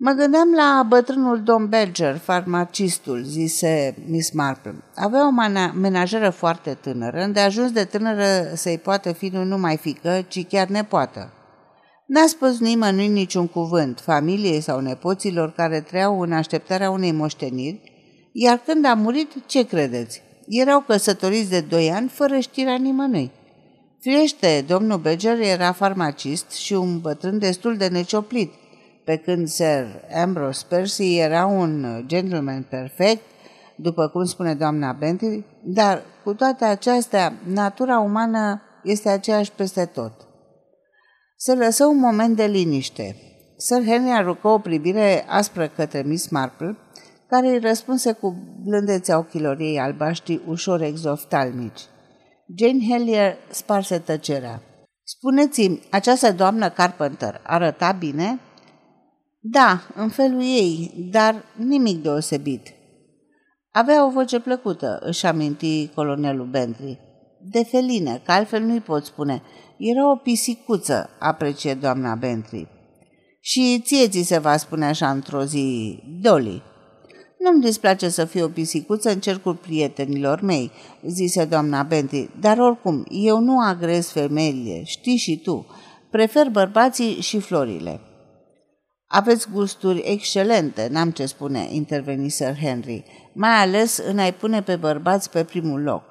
Mă 0.03 0.11
gândeam 0.11 0.53
la 0.55 0.85
bătrânul 0.87 1.43
domn 1.43 1.69
Badger, 1.69 2.17
farmacistul, 2.17 3.23
zise 3.23 3.95
Miss 4.07 4.31
Marple. 4.31 4.83
Avea 4.95 5.27
o 5.27 5.31
menajeră 5.73 6.29
foarte 6.29 6.77
tânără, 6.81 7.29
de 7.33 7.39
ajuns 7.39 7.71
de 7.71 7.83
tânără 7.83 8.51
să-i 8.53 8.77
poată 8.77 9.11
fi 9.11 9.27
nu 9.27 9.43
numai 9.43 9.77
fică, 9.77 10.25
ci 10.27 10.47
chiar 10.47 10.67
nepoată. 10.67 11.33
N-a 12.05 12.25
spus 12.27 12.59
nimănui 12.59 13.07
niciun 13.07 13.47
cuvânt, 13.47 13.99
familiei 13.99 14.61
sau 14.61 14.79
nepoților 14.79 15.51
care 15.51 15.81
trăiau 15.81 16.21
în 16.21 16.31
așteptarea 16.31 16.89
unei 16.89 17.11
moșteniri, 17.11 17.81
iar 18.33 18.61
când 18.65 18.85
a 18.85 18.93
murit, 18.93 19.31
ce 19.45 19.65
credeți? 19.65 20.21
Erau 20.47 20.79
căsătoriți 20.79 21.49
de 21.49 21.59
doi 21.59 21.91
ani 21.91 22.07
fără 22.07 22.39
știrea 22.39 22.75
nimănui. 22.75 23.31
Firește, 23.99 24.65
domnul 24.67 24.97
Badger 24.97 25.39
era 25.39 25.71
farmacist 25.71 26.51
și 26.51 26.73
un 26.73 26.99
bătrân 26.99 27.39
destul 27.39 27.77
de 27.77 27.87
necioplit, 27.87 28.51
pe 29.03 29.15
când 29.15 29.47
Sir 29.47 29.85
Ambrose 30.23 30.65
Percy 30.69 31.17
era 31.17 31.45
un 31.45 32.03
gentleman 32.05 32.65
perfect, 32.69 33.21
după 33.75 34.07
cum 34.07 34.25
spune 34.25 34.53
doamna 34.53 34.91
Bentley, 34.91 35.45
dar 35.63 36.01
cu 36.23 36.33
toate 36.33 36.65
acestea, 36.65 37.33
natura 37.45 37.99
umană 37.99 38.61
este 38.83 39.09
aceeași 39.09 39.51
peste 39.51 39.85
tot. 39.85 40.13
Se 41.37 41.55
lăsă 41.55 41.85
un 41.85 41.97
moment 41.97 42.35
de 42.35 42.45
liniște. 42.45 43.15
Sir 43.57 43.85
Henry 43.85 44.11
aruncă 44.11 44.47
o 44.47 44.59
privire 44.59 45.25
aspră 45.27 45.67
către 45.67 46.01
Miss 46.01 46.29
Marple, 46.29 46.77
care 47.27 47.47
îi 47.47 47.59
răspunse 47.59 48.11
cu 48.11 48.35
blândețea 48.63 49.17
ochilor 49.17 49.59
ei 49.59 49.79
albaștri 49.79 50.41
ușor 50.47 50.81
exoftalmici. 50.81 51.81
Jane 52.57 52.85
Hellier 52.89 53.37
sparse 53.49 53.99
tăcerea. 53.99 54.61
Spuneți-mi, 55.03 55.81
această 55.89 56.31
doamnă 56.31 56.69
Carpenter 56.69 57.41
arăta 57.43 57.91
bine? 57.91 58.39
Da, 59.43 59.81
în 59.95 60.09
felul 60.09 60.41
ei, 60.41 60.91
dar 61.11 61.45
nimic 61.55 62.01
deosebit. 62.01 62.73
Avea 63.71 64.05
o 64.05 64.09
voce 64.09 64.39
plăcută, 64.39 64.99
își 65.01 65.25
aminti 65.25 65.87
colonelul 65.87 66.45
Bentley. 66.45 66.99
De 67.51 67.63
felină, 67.63 68.17
că 68.17 68.31
altfel 68.31 68.61
nu-i 68.61 68.79
pot 68.79 69.05
spune. 69.05 69.41
Era 69.77 70.11
o 70.11 70.15
pisicuță, 70.15 71.09
aprecie 71.19 71.73
doamna 71.73 72.15
Bentley. 72.15 72.67
Și 73.39 73.81
ție 73.83 74.07
ți 74.07 74.21
se 74.21 74.37
va 74.37 74.57
spune 74.57 74.85
așa 74.85 75.09
într-o 75.09 75.43
zi, 75.43 75.99
Dolly. 76.21 76.61
Nu-mi 77.39 77.61
displace 77.61 78.09
să 78.09 78.25
fiu 78.25 78.45
o 78.45 78.47
pisicuță 78.47 79.11
în 79.11 79.19
cercul 79.19 79.55
prietenilor 79.55 80.41
mei, 80.41 80.71
zise 81.07 81.45
doamna 81.45 81.83
Bentley, 81.83 82.29
dar 82.39 82.57
oricum, 82.57 83.05
eu 83.09 83.39
nu 83.39 83.59
agrez 83.59 84.09
femeile, 84.09 84.83
știi 84.83 85.17
și 85.17 85.37
tu. 85.37 85.65
Prefer 86.11 86.49
bărbații 86.49 87.21
și 87.21 87.39
florile. 87.39 87.99
Aveți 89.13 89.47
gusturi 89.51 89.99
excelente, 89.99 90.87
n-am 90.91 91.11
ce 91.11 91.25
spune, 91.25 91.67
interveni 91.69 92.29
Sir 92.29 92.57
Henry, 92.57 93.03
mai 93.33 93.61
ales 93.61 93.97
în 93.97 94.19
a-i 94.19 94.33
pune 94.33 94.61
pe 94.61 94.75
bărbați 94.75 95.29
pe 95.29 95.43
primul 95.43 95.81
loc. 95.81 96.03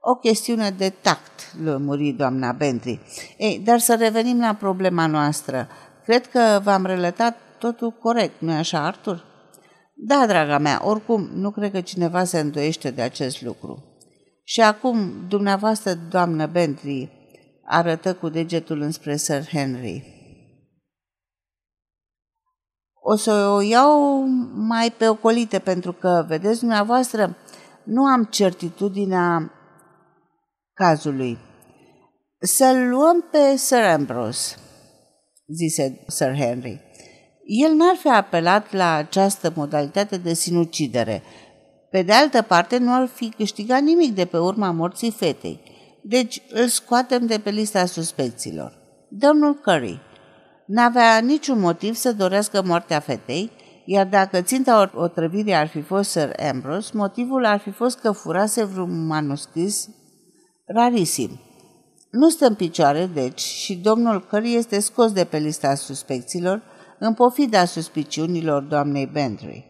O 0.00 0.14
chestiune 0.14 0.70
de 0.70 0.92
tact, 1.00 1.54
lămuri 1.64 2.10
doamna 2.10 2.52
Bentley. 2.52 3.00
Ei, 3.38 3.58
dar 3.64 3.78
să 3.78 3.94
revenim 3.94 4.40
la 4.40 4.54
problema 4.54 5.06
noastră. 5.06 5.68
Cred 6.04 6.26
că 6.26 6.60
v-am 6.62 6.86
relatat 6.86 7.36
totul 7.58 7.90
corect, 7.90 8.40
nu-i 8.40 8.54
așa, 8.54 8.86
Arthur? 8.86 9.24
Da, 9.94 10.24
draga 10.26 10.58
mea, 10.58 10.80
oricum, 10.84 11.30
nu 11.34 11.50
cred 11.50 11.70
că 11.70 11.80
cineva 11.80 12.24
se 12.24 12.38
îndoiește 12.38 12.90
de 12.90 13.02
acest 13.02 13.42
lucru. 13.42 13.84
Și 14.44 14.60
acum, 14.60 15.12
dumneavoastră, 15.28 15.94
doamnă 16.10 16.46
Bentley, 16.46 17.10
arătă 17.64 18.14
cu 18.14 18.28
degetul 18.28 18.80
înspre 18.80 19.16
Sir 19.16 19.48
Henry. 19.48 20.15
O 23.08 23.16
să 23.16 23.32
o 23.32 23.60
iau 23.60 24.24
mai 24.54 24.90
pe 24.90 25.08
ocolite, 25.08 25.58
pentru 25.58 25.92
că, 25.92 26.24
vedeți 26.28 26.58
dumneavoastră, 26.58 27.36
nu 27.84 28.04
am 28.04 28.24
certitudinea 28.24 29.52
cazului. 30.72 31.38
Să-l 32.38 32.88
luăm 32.88 33.24
pe 33.30 33.56
Sir 33.56 33.82
Ambrose, 33.82 34.56
zise 35.46 36.04
Sir 36.06 36.34
Henry. 36.34 36.80
El 37.44 37.72
n-ar 37.72 37.96
fi 37.96 38.08
apelat 38.08 38.72
la 38.72 38.94
această 38.94 39.52
modalitate 39.56 40.16
de 40.16 40.32
sinucidere. 40.32 41.22
Pe 41.90 42.02
de 42.02 42.12
altă 42.12 42.42
parte, 42.42 42.78
nu 42.78 42.94
ar 42.94 43.06
fi 43.06 43.28
câștigat 43.28 43.80
nimic 43.80 44.14
de 44.14 44.24
pe 44.24 44.38
urma 44.38 44.70
morții 44.70 45.10
fetei. 45.10 45.60
Deci 46.02 46.42
îl 46.50 46.68
scoatem 46.68 47.26
de 47.26 47.38
pe 47.38 47.50
lista 47.50 47.84
suspecților. 47.84 48.72
Domnul 49.08 49.54
Curry 49.54 50.00
n-avea 50.66 51.18
niciun 51.18 51.60
motiv 51.60 51.94
să 51.94 52.12
dorească 52.12 52.62
moartea 52.62 53.00
fetei, 53.00 53.50
iar 53.84 54.06
dacă 54.06 54.40
ținta 54.40 54.90
otrăvirii 54.94 55.54
ar 55.54 55.68
fi 55.68 55.80
fost 55.80 56.10
Sir 56.10 56.32
Ambrose, 56.52 56.90
motivul 56.94 57.44
ar 57.44 57.58
fi 57.58 57.70
fost 57.70 57.98
că 57.98 58.10
furase 58.10 58.64
vreun 58.64 59.06
manuscris 59.06 59.88
rarisim. 60.66 61.40
Nu 62.10 62.28
stă 62.28 62.46
în 62.46 62.54
picioare, 62.54 63.06
deci, 63.06 63.40
și 63.40 63.74
domnul 63.74 64.26
Curry 64.26 64.54
este 64.54 64.80
scos 64.80 65.12
de 65.12 65.24
pe 65.24 65.38
lista 65.38 65.74
suspecților, 65.74 66.62
în 66.98 67.14
pofida 67.14 67.64
suspiciunilor 67.64 68.62
doamnei 68.62 69.06
Bentry. 69.06 69.64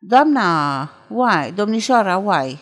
Doamna 0.00 0.82
Why, 1.08 1.52
domnișoara 1.54 2.16
Why, 2.16 2.58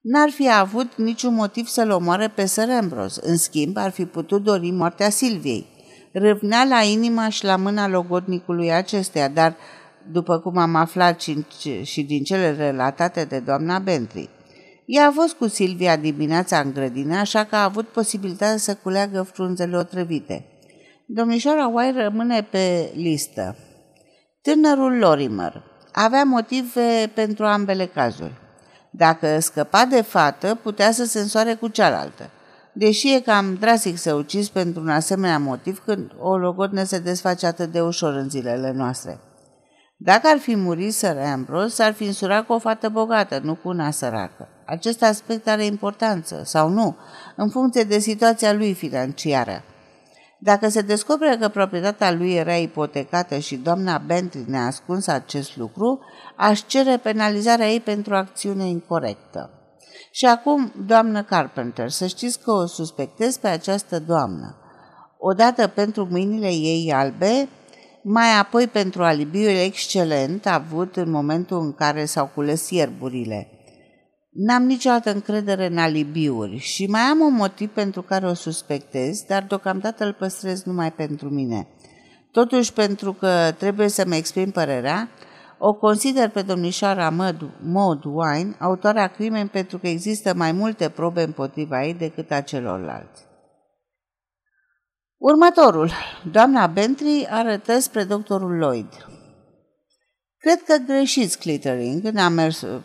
n-ar 0.00 0.30
fi 0.30 0.52
avut 0.52 0.96
niciun 0.96 1.34
motiv 1.34 1.66
să-l 1.66 1.90
omoare 1.90 2.28
pe 2.28 2.46
Sir 2.46 2.70
Ambrose. 2.70 3.20
În 3.24 3.36
schimb, 3.36 3.76
ar 3.76 3.90
fi 3.90 4.04
putut 4.04 4.42
dori 4.42 4.70
moartea 4.70 5.10
Silviei. 5.10 5.73
Râvnea 6.16 6.64
la 6.64 6.80
inima 6.80 7.28
și 7.28 7.44
la 7.44 7.56
mâna 7.56 7.88
logodnicului 7.88 8.72
acesteia, 8.72 9.28
dar, 9.28 9.56
după 10.10 10.38
cum 10.38 10.56
am 10.56 10.74
aflat 10.74 11.20
și 11.82 12.02
din 12.02 12.22
cele 12.22 12.52
relatate 12.52 13.24
de 13.24 13.38
doamna 13.38 13.78
Bentry, 13.78 14.28
ea 14.86 15.06
a 15.06 15.10
fost 15.10 15.34
cu 15.34 15.46
Silvia 15.46 15.96
dimineața 15.96 16.58
în 16.58 16.72
grădină, 16.72 17.16
așa 17.16 17.44
că 17.44 17.56
a 17.56 17.62
avut 17.62 17.88
posibilitatea 17.88 18.56
să 18.56 18.74
culeagă 18.74 19.22
frunzele 19.22 19.76
otrăvite. 19.76 20.44
Domnișoara 21.06 21.66
White 21.66 22.02
rămâne 22.02 22.42
pe 22.42 22.92
listă. 22.94 23.56
Tânărul 24.42 24.98
Lorimer 24.98 25.62
avea 25.92 26.24
motive 26.24 27.10
pentru 27.14 27.44
ambele 27.44 27.86
cazuri. 27.86 28.32
Dacă 28.90 29.38
scăpa 29.40 29.84
de 29.84 30.02
fată, 30.02 30.58
putea 30.62 30.92
să 30.92 31.04
se 31.04 31.18
însoare 31.18 31.54
cu 31.54 31.68
cealaltă. 31.68 32.30
Deși 32.76 33.14
e 33.14 33.20
cam 33.20 33.54
drastic 33.54 33.98
să 33.98 34.14
ucizi 34.14 34.52
pentru 34.52 34.80
un 34.80 34.88
asemenea 34.88 35.38
motiv 35.38 35.82
când 35.84 36.10
o 36.18 36.36
logodnă 36.36 36.82
se 36.82 36.98
desface 36.98 37.46
atât 37.46 37.72
de 37.72 37.80
ușor 37.80 38.14
în 38.14 38.28
zilele 38.28 38.72
noastre. 38.72 39.20
Dacă 39.96 40.28
ar 40.28 40.38
fi 40.38 40.56
murit 40.56 40.94
Sir 40.94 41.16
Ambrose, 41.16 41.74
s-ar 41.74 41.92
fi 41.92 42.04
însurat 42.04 42.46
cu 42.46 42.52
o 42.52 42.58
fată 42.58 42.88
bogată, 42.88 43.40
nu 43.42 43.54
cu 43.54 43.68
una 43.68 43.90
săracă. 43.90 44.48
Acest 44.66 45.02
aspect 45.02 45.48
are 45.48 45.64
importanță, 45.64 46.42
sau 46.44 46.68
nu, 46.68 46.96
în 47.36 47.50
funcție 47.50 47.82
de 47.82 47.98
situația 47.98 48.52
lui 48.52 48.74
financiară. 48.74 49.62
Dacă 50.38 50.68
se 50.68 50.80
descoperă 50.80 51.36
că 51.36 51.48
proprietatea 51.48 52.12
lui 52.12 52.34
era 52.34 52.54
ipotecată 52.54 53.38
și 53.38 53.56
doamna 53.56 53.98
Bentley 53.98 54.44
ne-a 54.48 54.66
ascuns 54.66 55.06
acest 55.06 55.56
lucru, 55.56 56.00
aș 56.36 56.60
cere 56.66 56.96
penalizarea 56.96 57.70
ei 57.70 57.80
pentru 57.80 58.14
acțiune 58.14 58.66
incorrectă. 58.68 59.50
Și 60.10 60.26
acum, 60.26 60.72
doamnă 60.86 61.22
Carpenter, 61.22 61.90
să 61.90 62.06
știți 62.06 62.40
că 62.40 62.50
o 62.50 62.66
suspectez 62.66 63.36
pe 63.36 63.48
această 63.48 63.98
doamnă. 63.98 64.56
Odată 65.18 65.66
pentru 65.66 66.08
mâinile 66.10 66.48
ei 66.52 66.92
albe, 66.92 67.48
mai 68.02 68.38
apoi 68.40 68.66
pentru 68.66 69.02
alibiul 69.02 69.56
excelent 69.56 70.46
avut 70.46 70.96
în 70.96 71.10
momentul 71.10 71.60
în 71.60 71.72
care 71.72 72.04
s-au 72.04 72.30
cules 72.34 72.70
ierburile. 72.70 73.48
N-am 74.30 74.62
niciodată 74.62 75.10
încredere 75.10 75.66
în 75.66 75.78
alibiuri 75.78 76.56
și 76.56 76.86
mai 76.86 77.00
am 77.00 77.20
un 77.20 77.34
motiv 77.34 77.68
pentru 77.68 78.02
care 78.02 78.26
o 78.26 78.34
suspectez, 78.34 79.22
dar 79.28 79.42
deocamdată 79.42 80.04
îl 80.04 80.12
păstrez 80.12 80.62
numai 80.62 80.92
pentru 80.92 81.28
mine. 81.28 81.68
Totuși, 82.32 82.72
pentru 82.72 83.12
că 83.12 83.54
trebuie 83.58 83.88
să-mi 83.88 84.16
exprim 84.16 84.50
părerea, 84.50 85.08
o 85.66 85.72
consider 85.72 86.28
pe 86.28 86.42
domnișoara 86.42 87.10
Maud 87.60 88.04
Wine 88.04 88.56
autoarea 88.58 89.06
crimei 89.06 89.46
pentru 89.46 89.78
că 89.78 89.88
există 89.88 90.34
mai 90.34 90.52
multe 90.52 90.88
probe 90.88 91.22
împotriva 91.22 91.84
ei 91.84 91.94
decât 91.94 92.30
a 92.30 92.40
celorlalți. 92.40 93.26
Următorul. 95.16 95.90
Doamna 96.30 96.66
Bentry 96.66 97.26
arătă 97.30 97.78
spre 97.78 98.04
doctorul 98.04 98.56
Lloyd. 98.56 99.06
Cred 100.38 100.62
că 100.62 100.76
greșiți, 100.86 101.38
Clittering, 101.38 102.04
în 102.04 102.16
a 102.16 102.32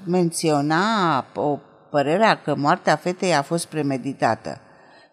menționa 0.05 1.25
o 1.35 1.59
părerea 1.89 2.41
că 2.41 2.55
moartea 2.55 2.95
fetei 2.95 3.35
a 3.35 3.41
fost 3.41 3.65
premeditată. 3.65 4.61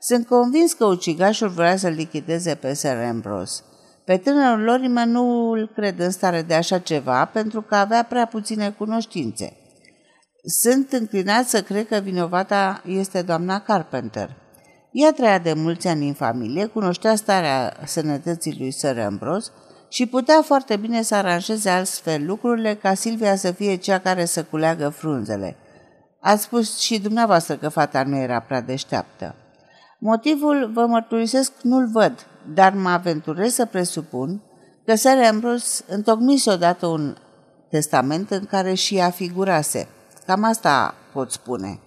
Sunt 0.00 0.26
convins 0.26 0.72
că 0.72 0.85
ucigașul 0.85 1.48
vrea 1.48 1.76
să-l 1.76 1.92
lichideze 1.92 2.55
pe 2.55 2.74
Sir 2.74 2.96
Ambrose. 2.96 3.62
Pe 4.06 4.16
tânărul 4.16 4.62
Lorima 4.62 5.04
nu 5.04 5.50
îl 5.50 5.70
cred 5.74 5.98
în 5.98 6.10
stare 6.10 6.42
de 6.42 6.54
așa 6.54 6.78
ceva 6.78 7.24
pentru 7.24 7.62
că 7.62 7.74
avea 7.74 8.02
prea 8.02 8.26
puține 8.26 8.70
cunoștințe. 8.70 9.56
Sunt 10.62 10.92
înclinat 10.92 11.46
să 11.46 11.62
cred 11.62 11.86
că 11.86 11.96
vinovata 11.96 12.82
este 12.84 13.22
doamna 13.22 13.60
Carpenter. 13.60 14.30
Ea 14.92 15.12
trăia 15.12 15.38
de 15.38 15.52
mulți 15.52 15.88
ani 15.88 16.08
în 16.08 16.14
familie, 16.14 16.66
cunoștea 16.66 17.14
starea 17.14 17.76
sănătății 17.84 18.56
lui 18.58 18.70
Sir 18.70 18.98
Ambrose 18.98 19.50
și 19.88 20.06
putea 20.06 20.42
foarte 20.42 20.76
bine 20.76 21.02
să 21.02 21.14
aranjeze 21.14 21.70
altfel 21.70 22.26
lucrurile 22.26 22.74
ca 22.74 22.94
Silvia 22.94 23.36
să 23.36 23.52
fie 23.52 23.76
cea 23.76 23.98
care 23.98 24.24
să 24.24 24.44
culeagă 24.44 24.88
frunzele. 24.88 25.56
Ați 26.20 26.42
spus 26.42 26.78
și 26.78 27.00
dumneavoastră 27.00 27.56
că 27.56 27.68
fata 27.68 28.02
nu 28.02 28.16
era 28.16 28.40
prea 28.40 28.60
deșteaptă. 28.60 29.34
Motivul, 29.98 30.70
vă 30.72 30.86
mărturisesc, 30.86 31.52
nu-l 31.62 31.88
văd, 31.92 32.26
dar 32.54 32.74
mă 32.74 32.88
aventurez 32.88 33.54
să 33.54 33.66
presupun 33.66 34.42
că 34.85 34.94
Sir 34.94 35.24
Ambrose 35.30 35.85
întocmise 35.88 36.50
odată 36.50 36.87
un 36.87 37.16
testament 37.70 38.30
în 38.30 38.44
care 38.44 38.74
și 38.74 38.96
ea 38.96 39.11
figurase. 39.11 39.88
Cam 40.26 40.44
asta 40.44 40.94
pot 41.12 41.30
spune. 41.30 41.80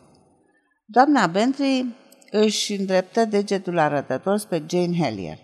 Doamna 0.86 1.28
Bentley 1.28 1.96
își 2.32 2.74
îndreptă 2.74 3.26
degetul 3.26 3.78
arătător 3.78 4.38
spre 4.38 4.64
Jane 4.68 4.96
Hellier. 4.98 5.38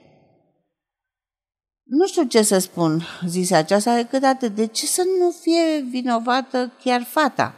Nu 1.84 2.08
știu 2.08 2.24
ce 2.24 2.42
să 2.42 2.58
spun, 2.58 3.04
zise 3.28 3.56
aceasta, 3.56 3.96
decât 3.96 4.24
atât. 4.24 4.56
De 4.56 4.66
ce 4.66 4.86
să 4.86 5.02
nu 5.20 5.30
fie 5.42 5.86
vinovată 5.90 6.72
chiar 6.84 7.04
fata? 7.04 7.54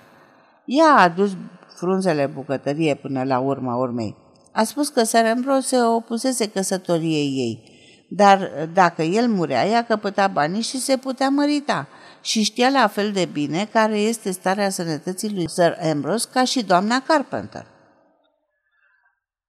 Ea 0.65 0.86
a 0.86 1.02
adus 1.02 1.32
frunzele 1.78 2.26
bucătărie 2.26 2.96
până 2.96 3.24
la 3.24 3.39
urma 3.39 3.76
urmei. 3.76 4.15
A 4.58 4.63
spus 4.63 4.89
că 4.89 5.04
Serembro 5.04 5.60
se 5.60 5.82
opusese 5.82 6.50
căsătoriei 6.50 7.38
ei, 7.38 7.63
dar 8.10 8.52
dacă 8.74 9.02
el 9.02 9.28
murea, 9.28 9.67
ea 9.67 9.86
căpăta 9.86 10.28
banii 10.28 10.62
și 10.62 10.80
se 10.80 10.98
putea 10.98 11.30
mărita 11.30 11.88
și 12.22 12.43
știa 12.43 12.70
la 12.70 12.88
fel 12.88 13.12
de 13.12 13.26
bine 13.26 13.70
care 13.72 14.00
este 14.00 14.32
starea 14.32 14.70
sănătății 14.70 15.34
lui 15.34 15.50
Sir 15.50 15.78
Ambrose 15.91 16.28
ca 16.32 16.43
și 16.43 16.63
doamna 16.63 17.02
Carpenter. 17.02 17.65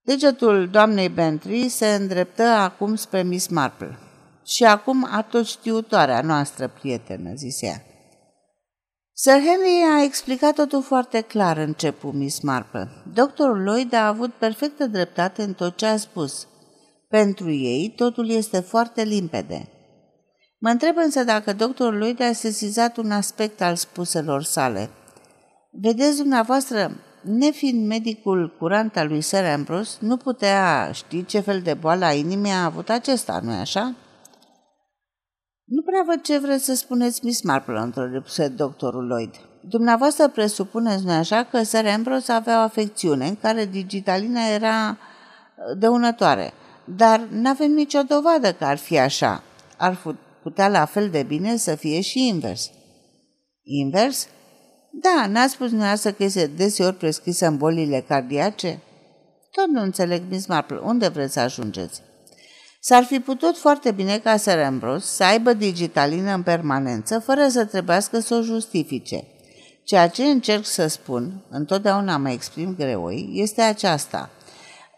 Degetul 0.02 0.68
doamnei 0.68 1.08
Bentry 1.08 1.68
se 1.68 1.86
îndreptă 1.86 2.42
acum 2.42 2.94
spre 2.94 3.22
Miss 3.22 3.46
Marple. 3.46 3.98
Și 4.46 4.64
acum 4.64 5.08
a 5.10 5.22
tot 5.22 5.46
știutoarea 5.46 6.20
noastră 6.20 6.68
prietenă, 6.68 7.32
zise 7.34 7.66
ea. 7.66 7.87
Sir 9.20 9.32
Henry 9.32 9.82
a 9.98 10.02
explicat 10.02 10.54
totul 10.54 10.82
foarte 10.82 11.20
clar, 11.20 11.56
începu 11.56 12.10
Miss 12.10 12.40
Marple. 12.40 12.88
Doctorul 13.14 13.62
Lloyd 13.62 13.92
a 13.92 14.06
avut 14.06 14.32
perfectă 14.32 14.86
dreptate 14.86 15.42
în 15.42 15.52
tot 15.52 15.76
ce 15.76 15.86
a 15.86 15.96
spus. 15.96 16.46
Pentru 17.08 17.50
ei, 17.50 17.92
totul 17.96 18.30
este 18.30 18.60
foarte 18.60 19.02
limpede. 19.02 19.68
Mă 20.58 20.68
întreb 20.68 20.96
însă 20.96 21.24
dacă 21.24 21.52
doctorul 21.52 21.98
Lloyd 21.98 22.20
a 22.20 22.32
sesizat 22.32 22.96
un 22.96 23.10
aspect 23.10 23.60
al 23.60 23.76
spuselor 23.76 24.42
sale. 24.42 24.90
Vedeți 25.70 26.16
dumneavoastră, 26.16 26.90
nefiind 27.22 27.86
medicul 27.86 28.56
curant 28.58 28.96
al 28.96 29.08
lui 29.08 29.20
Sir 29.20 29.44
Ambrose, 29.44 29.96
nu 30.00 30.16
putea 30.16 30.90
ști 30.92 31.24
ce 31.24 31.40
fel 31.40 31.60
de 31.60 31.74
boală 31.74 32.04
a 32.04 32.12
inimii 32.12 32.50
a 32.50 32.64
avut 32.64 32.88
acesta, 32.88 33.40
nu-i 33.42 33.54
așa? 33.54 33.94
Nu 35.68 35.82
prea 35.82 36.02
văd 36.06 36.20
ce 36.22 36.38
vreți 36.38 36.64
să 36.64 36.74
spuneți, 36.74 37.24
Miss 37.24 37.42
Marple, 37.42 37.78
întrerupse 37.78 38.48
doctorul 38.48 39.06
Lloyd. 39.06 39.34
Dumneavoastră 39.60 40.28
presupuneți, 40.28 41.04
nu 41.04 41.10
așa, 41.10 41.44
că 41.44 41.62
Sir 41.62 41.86
Ambrose 41.86 42.32
avea 42.32 42.58
o 42.58 42.62
afecțiune 42.62 43.26
în 43.26 43.36
care 43.36 43.64
digitalina 43.64 44.40
era 44.54 44.90
uh, 44.90 45.78
dăunătoare, 45.78 46.52
dar 46.84 47.20
nu 47.30 47.48
avem 47.48 47.70
nicio 47.70 48.02
dovadă 48.02 48.52
că 48.52 48.64
ar 48.64 48.76
fi 48.76 48.98
așa. 48.98 49.42
Ar 49.76 50.18
putea 50.42 50.68
la 50.68 50.84
fel 50.84 51.08
de 51.08 51.22
bine 51.22 51.56
să 51.56 51.74
fie 51.74 52.00
și 52.00 52.26
invers. 52.26 52.70
Invers? 53.62 54.28
Da, 54.90 55.26
n-a 55.26 55.46
spus 55.46 55.68
dumneavoastră 55.68 56.10
că 56.10 56.22
este 56.22 56.46
deseori 56.46 56.96
prescrisă 56.96 57.46
în 57.46 57.56
bolile 57.56 58.04
cardiace? 58.08 58.82
Tot 59.50 59.66
nu 59.66 59.80
înțeleg, 59.80 60.22
Miss 60.28 60.46
Marple, 60.46 60.78
unde 60.82 61.08
vreți 61.08 61.32
să 61.32 61.40
ajungeți? 61.40 62.02
S-ar 62.80 63.04
fi 63.04 63.20
putut 63.20 63.56
foarte 63.56 63.90
bine 63.90 64.18
ca 64.18 64.36
Sir 64.36 64.58
Ambrose 64.58 65.06
să 65.06 65.24
aibă 65.24 65.52
digitalină 65.52 66.34
în 66.34 66.42
permanență 66.42 67.18
fără 67.18 67.48
să 67.48 67.64
trebuiască 67.64 68.18
să 68.18 68.34
o 68.34 68.40
justifice. 68.40 69.24
Ceea 69.84 70.08
ce 70.08 70.24
încerc 70.24 70.64
să 70.64 70.86
spun, 70.86 71.44
întotdeauna 71.50 72.16
mă 72.16 72.30
exprim 72.30 72.74
greoi, 72.78 73.30
este 73.32 73.62
aceasta. 73.62 74.30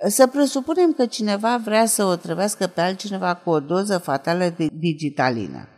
Să 0.08 0.26
presupunem 0.26 0.92
că 0.92 1.06
cineva 1.06 1.60
vrea 1.64 1.86
să 1.86 2.04
o 2.04 2.16
trebuiască 2.16 2.66
pe 2.66 2.80
altcineva 2.80 3.34
cu 3.34 3.50
o 3.50 3.60
doză 3.60 3.98
fatală 3.98 4.54
de 4.56 4.66
digitalină. 4.72 5.68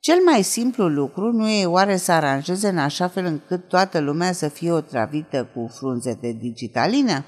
Cel 0.00 0.18
mai 0.24 0.42
simplu 0.42 0.88
lucru 0.88 1.32
nu 1.32 1.48
e 1.48 1.66
oare 1.66 1.96
să 1.96 2.12
aranjeze 2.12 2.68
în 2.68 2.78
așa 2.78 3.08
fel 3.08 3.24
încât 3.24 3.68
toată 3.68 3.98
lumea 3.98 4.32
să 4.32 4.48
fie 4.48 4.72
otravită 4.72 5.48
cu 5.54 5.70
frunze 5.74 6.18
de 6.20 6.32
digitalină? 6.32 7.24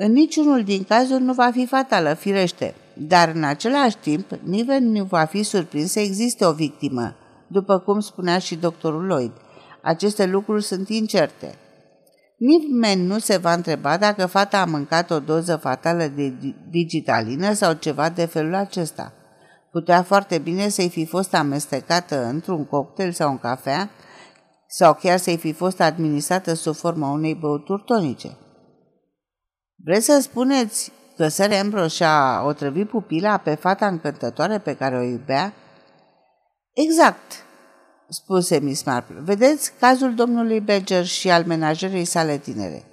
În 0.00 0.12
niciunul 0.12 0.62
din 0.62 0.84
cazuri 0.84 1.22
nu 1.22 1.32
va 1.32 1.50
fi 1.52 1.66
fatală, 1.66 2.14
firește, 2.14 2.74
dar 2.94 3.32
în 3.34 3.44
același 3.44 3.96
timp 3.96 4.30
nimeni 4.42 4.98
nu 4.98 5.04
va 5.04 5.24
fi 5.24 5.42
surprins 5.42 5.90
să 5.90 6.00
existe 6.00 6.44
o 6.44 6.52
victimă, 6.52 7.14
după 7.46 7.78
cum 7.78 8.00
spunea 8.00 8.38
și 8.38 8.56
doctorul 8.56 9.06
Lloyd. 9.06 9.32
Aceste 9.82 10.26
lucruri 10.26 10.62
sunt 10.62 10.88
incerte. 10.88 11.54
Nimeni 12.36 13.06
nu 13.06 13.18
se 13.18 13.36
va 13.36 13.52
întreba 13.52 13.96
dacă 13.96 14.26
fata 14.26 14.60
a 14.60 14.64
mâncat 14.64 15.10
o 15.10 15.18
doză 15.18 15.56
fatală 15.56 16.06
de 16.06 16.34
digitalină 16.70 17.52
sau 17.52 17.72
ceva 17.72 18.08
de 18.08 18.24
felul 18.24 18.54
acesta. 18.54 19.12
Putea 19.70 20.02
foarte 20.02 20.38
bine 20.38 20.68
să-i 20.68 20.88
fi 20.88 21.06
fost 21.06 21.34
amestecată 21.34 22.24
într-un 22.24 22.64
cocktail 22.64 23.12
sau 23.12 23.30
un 23.30 23.38
cafea, 23.38 23.90
sau 24.66 24.94
chiar 24.94 25.18
să-i 25.18 25.36
fi 25.36 25.52
fost 25.52 25.80
administrată 25.80 26.54
sub 26.54 26.74
forma 26.74 27.10
unei 27.10 27.34
băuturi 27.34 27.82
tonice. 27.86 28.36
Vreți 29.84 30.04
să 30.04 30.18
spuneți 30.22 30.92
că 31.16 31.28
Sir 31.28 31.52
Ambrose 31.52 31.94
și-a 31.94 32.42
otrăvit 32.46 32.88
pupila 32.88 33.36
pe 33.36 33.54
fata 33.54 33.86
încântătoare 33.86 34.58
pe 34.58 34.76
care 34.76 34.96
o 34.96 35.02
iubea? 35.02 35.52
Exact, 36.72 37.32
spuse 38.08 38.58
Miss 38.58 38.82
Marple. 38.82 39.20
Vedeți 39.20 39.72
cazul 39.80 40.14
domnului 40.14 40.60
Badger 40.60 41.04
și 41.04 41.30
al 41.30 41.44
menajerei 41.44 42.04
sale 42.04 42.36
tinere. 42.36 42.84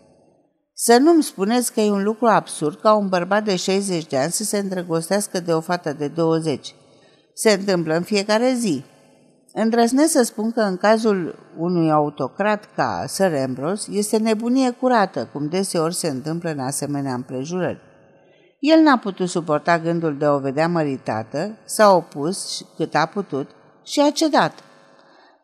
Să 0.74 0.98
nu-mi 0.98 1.24
spuneți 1.24 1.74
că 1.74 1.82
e 1.82 1.91
un 1.91 2.04
lucru 2.04 2.26
absurd 2.26 2.80
ca 2.80 2.93
un 2.93 3.08
bărbat 3.08 3.43
de 3.43 3.56
60 3.56 4.06
de 4.08 4.17
ani 4.17 4.32
să 4.32 4.43
se 4.43 4.58
îndrăgostească 4.58 5.39
de 5.39 5.54
o 5.54 5.62
fată 5.62 5.93
de 5.93 6.08
20. 6.08 6.76
Se 7.34 7.52
întâmplă 7.52 7.95
în 7.95 8.04
fiecare 8.04 8.54
zi. 8.54 8.84
Îndrăznesc 9.58 10.12
să 10.12 10.24
spun 10.24 10.52
că 10.52 10.62
în 10.62 10.78
cazul 10.78 11.36
unui 11.58 11.91
autocrat 11.91 12.70
ca 12.76 13.04
Sir 13.08 13.34
Ambrose 13.46 13.91
este 13.91 14.18
nebunie 14.18 14.72
curată, 14.72 15.30
cum 15.34 15.48
deseori 15.48 15.96
se 15.96 16.08
întâmplă 16.08 16.50
în 16.50 16.60
asemenea 16.60 17.13
împrejurări. 17.13 17.80
El 18.60 18.80
n-a 18.80 18.98
putut 18.98 19.30
suporta 19.30 19.80
gândul 19.80 20.18
de 20.18 20.26
a 20.26 20.34
o 20.34 20.39
vedea 20.39 20.68
măritată, 20.68 21.58
s-a 21.65 21.96
opus 21.96 22.65
cât 22.78 22.96
a 22.96 23.06
putut 23.06 23.50
și 23.84 24.02
a 24.02 24.10
cedat. 24.10 24.54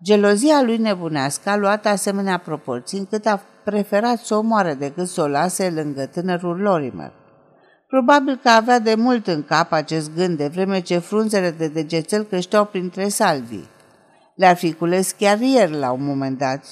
Gelozia 0.03 0.61
lui 0.61 0.77
nebunească 0.77 1.49
a 1.49 1.57
luat 1.57 1.85
asemenea 1.85 2.37
proporții 2.37 2.97
încât 2.97 3.25
a 3.25 3.41
preferat 3.63 4.17
să 4.17 4.35
o 4.35 4.41
moară 4.41 4.73
decât 4.73 5.07
să 5.07 5.21
o 5.21 5.27
lase 5.27 5.69
lângă 5.69 6.05
tânărul 6.05 6.57
Lorimer. 6.59 7.13
Probabil 7.87 8.39
că 8.43 8.49
avea 8.49 8.79
de 8.79 8.95
mult 8.95 9.27
în 9.27 9.43
cap 9.43 9.71
acest 9.71 10.15
gând, 10.15 10.37
de 10.37 10.47
vreme 10.47 10.79
ce 10.79 10.97
frunzele 10.97 11.51
de 11.51 11.67
degețel 11.67 12.23
creșteau 12.23 12.65
printre 12.65 13.07
salvii. 13.07 13.69
Le-ar 14.35 14.55
fi 14.55 14.73
cules 14.73 15.11
chiar 15.11 15.39
ieri 15.39 15.71
la 15.71 15.91
un 15.91 16.05
moment 16.05 16.37
dat 16.37 16.63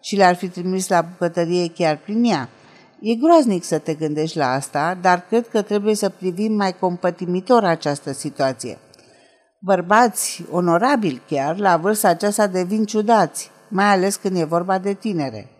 și 0.00 0.16
le-ar 0.16 0.34
fi 0.34 0.48
trimis 0.48 0.88
la 0.88 1.02
bucătărie 1.02 1.68
chiar 1.68 1.98
prin 1.98 2.24
ea. 2.24 2.48
E 3.00 3.14
groaznic 3.14 3.64
să 3.64 3.78
te 3.78 3.94
gândești 3.94 4.36
la 4.36 4.52
asta, 4.52 4.98
dar 5.00 5.20
cred 5.20 5.48
că 5.48 5.62
trebuie 5.62 5.94
să 5.94 6.08
privim 6.08 6.52
mai 6.52 6.78
compătimitor 6.78 7.64
această 7.64 8.12
situație. 8.12 8.78
Bărbați, 9.60 10.44
onorabili 10.50 11.22
chiar, 11.26 11.58
la 11.58 11.76
vârsta 11.76 12.08
aceasta 12.08 12.46
devin 12.46 12.84
ciudați, 12.84 13.50
mai 13.68 13.84
ales 13.84 14.16
când 14.16 14.36
e 14.36 14.44
vorba 14.44 14.78
de 14.78 14.92
tinere. 14.92 15.50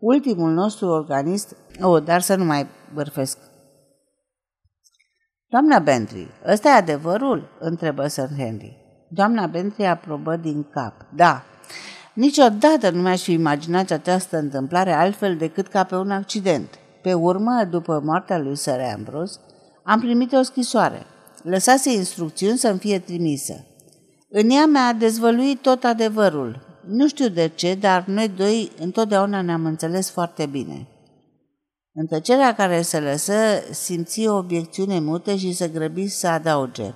Ultimul 0.00 0.50
nostru 0.52 0.86
organist... 0.86 1.56
O, 1.80 1.88
oh, 1.88 2.02
dar 2.04 2.20
să 2.20 2.34
nu 2.34 2.44
mai 2.44 2.66
bărfesc. 2.94 3.38
Doamna 5.48 5.78
Bentley, 5.78 6.30
ăsta 6.46 6.68
e 6.68 6.72
adevărul? 6.72 7.48
întrebă 7.60 8.06
Sir 8.06 8.28
Henry. 8.36 8.81
Doamna 9.14 9.46
Bentley 9.46 9.88
aprobă 9.88 10.36
din 10.36 10.66
cap. 10.70 11.06
Da, 11.14 11.42
niciodată 12.14 12.90
nu 12.90 13.02
mi-aș 13.02 13.22
fi 13.22 13.32
imaginat 13.32 13.90
această 13.90 14.38
întâmplare 14.38 14.92
altfel 14.92 15.36
decât 15.36 15.66
ca 15.66 15.84
pe 15.84 15.94
un 15.94 16.10
accident. 16.10 16.68
Pe 17.02 17.14
urmă, 17.14 17.64
după 17.70 18.00
moartea 18.04 18.38
lui 18.38 18.56
Sir 18.56 18.80
Ambrose, 18.94 19.38
am 19.82 20.00
primit 20.00 20.32
o 20.32 20.42
scrisoare. 20.42 21.06
Lăsase 21.42 21.92
instrucțiuni 21.92 22.58
să-mi 22.58 22.78
fie 22.78 22.98
trimisă. 22.98 23.64
În 24.28 24.50
ea 24.50 24.66
mi-a 24.66 24.92
dezvăluit 24.92 25.60
tot 25.60 25.84
adevărul. 25.84 26.80
Nu 26.86 27.08
știu 27.08 27.28
de 27.28 27.50
ce, 27.54 27.74
dar 27.74 28.04
noi 28.06 28.28
doi 28.28 28.72
întotdeauna 28.80 29.42
ne-am 29.42 29.64
înțeles 29.64 30.10
foarte 30.10 30.46
bine. 30.46 30.86
În 31.94 32.06
tăcerea 32.06 32.54
care 32.54 32.82
se 32.82 33.00
lăsă, 33.00 33.34
simți 33.70 34.26
o 34.26 34.36
obiecțiune 34.36 35.00
mută 35.00 35.34
și 35.34 35.52
se 35.52 35.68
grăbi 35.68 36.08
să 36.08 36.26
adauge. 36.26 36.92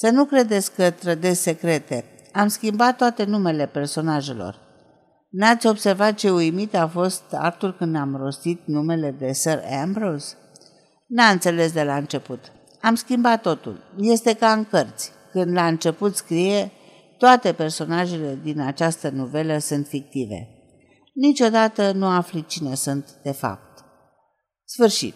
Să 0.00 0.10
nu 0.10 0.24
credeți 0.24 0.74
că 0.74 0.90
trădesc 0.90 1.40
secrete. 1.40 2.04
Am 2.32 2.48
schimbat 2.48 2.96
toate 2.96 3.24
numele 3.24 3.66
personajelor. 3.66 4.58
N-ați 5.30 5.66
observat 5.66 6.14
ce 6.14 6.30
uimit 6.30 6.74
a 6.74 6.88
fost 6.88 7.22
Arthur 7.32 7.76
când 7.76 7.96
am 7.96 8.16
rostit 8.16 8.60
numele 8.66 9.10
de 9.10 9.32
Sir 9.32 9.62
Ambrose? 9.82 10.34
N-a 11.06 11.28
înțeles 11.28 11.72
de 11.72 11.82
la 11.82 11.96
început. 11.96 12.40
Am 12.80 12.94
schimbat 12.94 13.42
totul. 13.42 13.80
Este 14.00 14.34
ca 14.34 14.52
în 14.52 14.64
cărți. 14.64 15.10
Când 15.32 15.52
la 15.52 15.66
început 15.66 16.16
scrie, 16.16 16.70
toate 17.18 17.52
personajele 17.52 18.38
din 18.42 18.60
această 18.60 19.08
novelă 19.08 19.58
sunt 19.58 19.86
fictive. 19.86 20.48
Niciodată 21.14 21.92
nu 21.92 22.06
afli 22.06 22.44
cine 22.46 22.74
sunt 22.74 23.10
de 23.22 23.32
fapt. 23.32 23.84
Sfârșit. 24.64 25.14